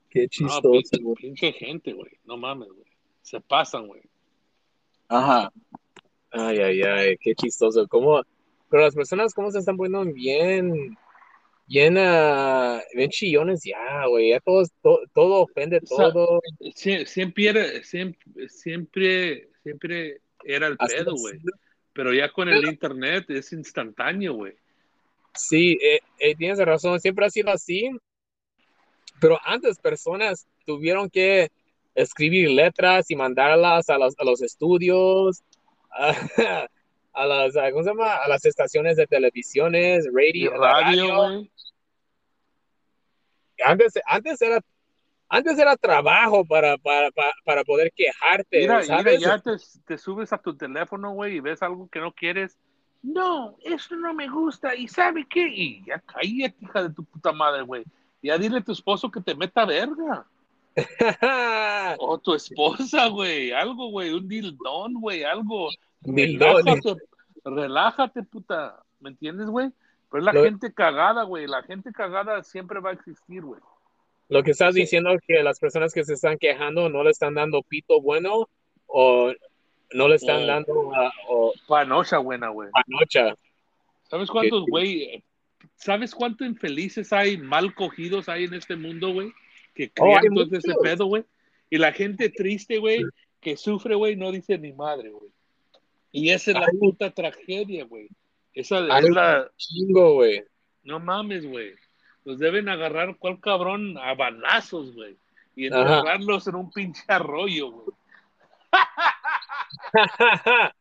Qué 0.09 0.23
No, 0.23 0.29
chistoso, 0.29 0.71
pinche, 0.73 0.99
güey. 1.03 1.17
pinche 1.17 1.53
gente, 1.53 1.93
güey. 1.93 2.13
No 2.25 2.37
mames, 2.39 2.69
güey. 2.69 2.91
Se 3.23 3.39
pasan, 3.41 3.87
güey. 3.87 4.03
Ajá. 5.09 5.53
Ay, 6.31 6.59
ay, 6.59 6.83
ay, 6.83 7.17
qué 7.19 7.35
chistoso. 7.35 7.87
¿Cómo? 7.89 8.23
Pero 8.71 8.83
las 8.85 8.95
personas, 8.95 9.35
¿cómo 9.35 9.51
se 9.51 9.59
están 9.59 9.77
poniendo 9.77 10.05
bien, 10.13 10.97
bien, 11.71 11.97
ah, 11.99 12.83
bien 12.95 13.09
chillones 13.11 13.61
ya, 13.65 14.05
güey? 14.07 14.31
Ya 14.31 14.41
todo, 14.41 14.65
todo, 14.83 15.01
todo 15.15 15.43
ofende 15.43 15.79
O 15.79 15.87
sea, 15.87 16.13
todo. 16.13 16.41
Sie- 16.75 17.07
siempre, 17.07 17.49
era- 17.49 17.85
siempre, 17.85 18.49
siempre, 18.49 19.49
siempre 19.63 20.21
era 20.45 20.67
el 20.67 20.77
Así 20.79 20.97
pedo, 20.97 21.15
güey. 21.15 21.39
Pero 21.93 22.13
ya 22.13 22.33
con 22.33 22.49
el 22.49 22.65
internet 22.65 23.31
es 23.31 23.53
instantáneo, 23.53 24.35
güey. 24.35 24.55
Sí, 25.35 25.79
eh, 25.81 26.01
eh, 26.19 26.35
tienes 26.35 26.59
razón, 26.59 26.99
siempre 27.01 27.27
ha 27.27 27.31
sido 27.31 27.51
así. 27.51 27.89
Pero 29.21 29.39
antes 29.45 29.79
personas 29.79 30.47
tuvieron 30.67 31.09
que 31.09 31.51
escribir 31.95 32.51
letras 32.51 33.11
y 33.11 33.15
mandarlas 33.17 33.89
a 33.91 33.99
los, 33.99 34.15
a 34.19 34.25
los 34.25 34.43
estudios, 34.43 35.43
a, 37.13 37.27
las, 37.27 37.55
¿cómo 37.73 37.83
se 37.83 37.91
llama? 37.91 38.17
A 38.17 38.29
las 38.29 38.45
estaciones 38.45 38.97
de 38.97 39.07
televisiones, 39.07 40.07
radio, 40.13 40.53
radio, 40.53 41.09
radio. 41.09 41.49
Antes, 43.65 43.95
antes 44.07 44.41
era, 44.41 44.61
antes 45.29 45.59
era 45.59 45.77
trabajo 45.77 46.45
para, 46.45 46.79
para, 46.79 47.11
para, 47.11 47.33
para 47.45 47.65
poder 47.65 47.93
quejarte, 47.95 48.61
Mira, 48.61 48.81
mira, 48.81 48.97
¿sabes? 48.97 49.21
ya 49.21 49.39
te, 49.39 49.53
te 49.87 49.99
subes 49.99 50.33
a 50.33 50.39
tu 50.39 50.57
teléfono, 50.57 51.13
güey, 51.13 51.37
y 51.37 51.41
ves 51.41 51.63
algo 51.63 51.89
que 51.89 52.01
no 52.01 52.13
quieres. 52.13 52.59
No, 53.03 53.57
eso 53.63 53.97
no 53.97 54.13
me 54.13 54.29
gusta. 54.29 54.75
¿Y 54.75 54.89
sabe 54.89 55.27
qué? 55.29 55.49
Y 55.49 55.85
ya 55.87 56.01
cállate, 56.01 56.57
hija 56.61 56.83
de 56.83 56.95
tu 56.95 57.05
puta 57.05 57.33
madre, 57.33 57.63
güey. 57.63 57.85
Ya 58.23 58.37
dile 58.37 58.59
a 58.59 58.65
tu 58.65 58.73
esposo 58.73 59.11
que 59.11 59.21
te 59.21 59.35
meta 59.35 59.65
verga. 59.65 60.27
O 61.99 62.19
tu 62.19 62.35
esposa, 62.35 63.09
güey. 63.09 63.53
Algo, 63.53 63.91
güey. 63.91 64.13
Un 64.13 64.29
dildón, 64.29 64.95
güey. 65.01 65.25
Algo. 65.25 65.71
Relájate, 66.03 66.81
relájate, 67.45 68.23
puta. 68.23 68.83
¿Me 69.01 69.11
entiendes, 69.11 69.47
güey? 69.49 69.71
Pero 70.11 70.21
es 70.21 70.25
la 70.25 70.33
Lo- 70.33 70.45
gente 70.45 70.73
cagada, 70.73 71.23
güey. 71.25 71.47
La 71.47 71.63
gente 71.63 71.93
cagada 71.93 72.43
siempre 72.43 72.81
va 72.81 72.91
a 72.91 72.95
existir, 72.95 73.43
güey. 73.43 73.61
Lo 74.29 74.43
que 74.43 74.53
estás 74.53 74.75
Sí. 74.75 74.83
diciendo 74.83 75.11
es 75.11 75.21
que 75.27 75.43
las 75.43 75.59
personas 75.59 75.93
que 75.93 76.05
se 76.05 76.15
están 76.15 76.39
quejando 76.39 76.89
no 76.89 77.03
le 77.03 77.11
están 77.11 77.35
dando 77.35 77.63
pito 77.63 78.01
bueno 78.01 78.49
o, 78.87 79.33
no 79.93 80.09
le 80.09 80.15
están 80.17 80.45
Oh. 80.45 80.47
dando 80.47 80.73
uh, 80.73 80.95
o 81.29 81.53
Panocha 81.67 82.19
buena, 82.19 82.49
güey. 82.49 82.71
panocha. 82.71 83.35
¿Sabes 84.09 84.31
cuántos, 84.31 84.65
güey? 84.69 85.23
¿Sabes 85.77 86.15
cuántos 86.15 86.47
infelices 86.47 87.13
hay, 87.13 87.39
mal 87.39 87.75
cogidos 87.75 88.29
hay 88.29 88.45
en 88.45 88.55
este 88.55 88.77
mundo, 88.77 89.13
güey? 89.13 89.33
Que 89.75 89.91
Oh, 90.01 90.05
crean 90.19 90.35
todo 90.35 90.57
ese 90.57 90.75
pedo, 90.83 91.07
güey. 91.07 91.25
Y 91.71 91.79
la 91.79 91.93
gente 91.93 92.29
triste, 92.29 92.79
güey, 92.79 93.03
que 93.41 93.57
sufre, 93.57 93.95
güey, 93.95 94.17
no 94.17 94.31
dice 94.33 94.59
ni 94.59 94.73
madre, 94.73 95.11
güey. 95.11 95.31
Y 96.13 96.31
esa 96.31 96.53
es 96.53 96.59
la 96.59 96.69
puta 96.79 97.11
tragedia, 97.11 97.85
güey. 97.85 98.09
Esa 98.53 98.99
es 98.99 99.11
la... 99.11 99.51
Chingo, 99.57 100.15
güey. 100.15 100.45
No 100.83 100.99
mames, 100.99 101.47
güey. 101.47 101.75
Los 102.25 102.39
deben 102.39 102.69
agarrar 102.69 103.17
cual 103.17 103.41
cabrón 103.41 103.97
a 103.99 104.15
balazos, 104.15 104.95
güey. 104.95 105.17
Y 105.55 105.67
enterrarlos 105.67 106.47
en 106.47 106.57
un 106.57 106.71
pinche 106.71 107.03
arroyo, 107.09 107.71
güey. 107.71 107.97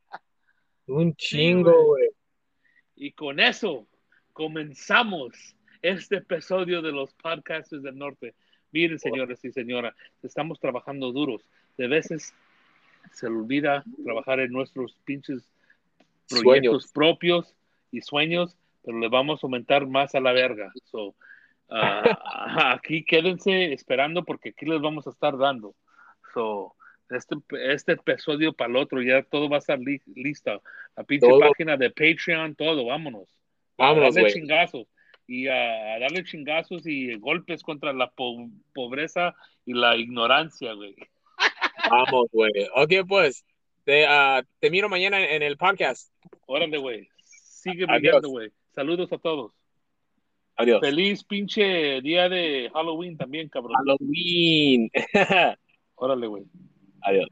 Un 0.88 1.16
chingo, 1.16 1.86
güey. 1.86 2.10
Y 2.96 3.12
con 3.12 3.40
eso 3.40 3.88
comenzamos 4.34 5.56
este 5.82 6.18
episodio 6.18 6.82
de 6.82 6.92
los 6.92 7.14
podcasters 7.14 7.84
del 7.84 7.98
norte. 7.98 8.34
Miren, 8.72 9.00
señores 9.00 9.44
y 9.46 9.52
señoras, 9.52 9.96
estamos 10.24 10.60
trabajando 10.60 11.12
duros. 11.12 11.44
De 11.78 11.88
veces 11.88 12.34
se 13.12 13.28
olvida 13.28 13.84
trabajar 14.04 14.40
en 14.40 14.52
nuestros 14.52 14.94
pinches 15.06 15.52
proyectos 16.30 16.84
Sueños. 16.84 16.92
propios 16.94 17.56
y 17.92 18.02
sueños, 18.02 18.56
pero 18.84 19.00
le 19.00 19.08
vamos 19.10 19.44
a 19.44 19.48
aumentar 19.48 19.88
más 19.88 20.14
a 20.16 20.20
la 20.20 20.32
verga. 20.32 20.72
So, 20.86 21.16
ah, 21.70 22.04
aquí 22.76 23.04
quédense 23.04 23.74
esperando 23.74 24.24
porque 24.24 24.50
aquí 24.50 24.66
les 24.66 24.80
vamos 24.82 25.08
a 25.08 25.10
estar 25.10 25.38
dando. 25.38 25.74
So, 26.34 26.76
este, 27.10 27.36
este 27.74 27.94
episodio 27.94 28.54
para 28.54 28.70
el 28.70 28.76
otro, 28.78 29.02
ya 29.02 29.24
todo 29.24 29.50
va 29.50 29.56
a 29.56 29.60
estar 29.60 29.80
li- 29.80 30.02
listo. 30.16 30.62
La 30.96 31.04
pinche 31.04 31.28
Todo. 31.28 31.40
página 31.40 31.76
de 31.78 31.90
Patreon, 31.90 32.54
todo, 32.56 32.86
vámonos. 32.86 33.28
Vámonos, 33.78 34.16
güey. 34.16 34.32
chingazos. 34.34 34.88
Y 35.26 35.48
a, 35.48 35.96
a 35.96 36.00
darle 36.00 36.24
chingazos 36.24 36.86
y 36.86 37.16
golpes 37.16 37.64
contra 37.64 37.94
la 37.94 38.10
po- 38.12 38.50
pobreza 38.74 39.36
y 39.66 39.74
la 39.74 39.96
ignorancia, 39.96 40.74
güey. 40.74 40.96
Vamos, 41.90 42.28
güey. 42.32 42.52
Ok, 42.76 43.08
pues. 43.08 43.46
Te, 43.84 44.06
ah, 44.06 44.44
te 44.60 44.70
miro 44.70 44.90
mañana 44.90 45.20
en 45.20 45.42
el 45.42 45.58
podcast. 45.58 46.12
Órale, 46.46 46.78
güey. 46.78 47.10
Sigue 47.24 47.86
brillando, 47.86 48.30
güey. 48.30 48.52
Saludos 48.74 49.12
a 49.12 49.18
todos. 49.18 49.52
Adiós. 50.56 50.80
Feliz 50.82 51.24
pinche 51.24 52.02
día 52.02 52.28
de 52.28 52.70
Halloween 52.74 53.18
también, 53.18 53.50
cabrón. 53.50 53.76
Halloween. 53.78 54.90
Órale, 55.96 56.28
güey. 56.28 56.44
Adiós. 57.02 57.30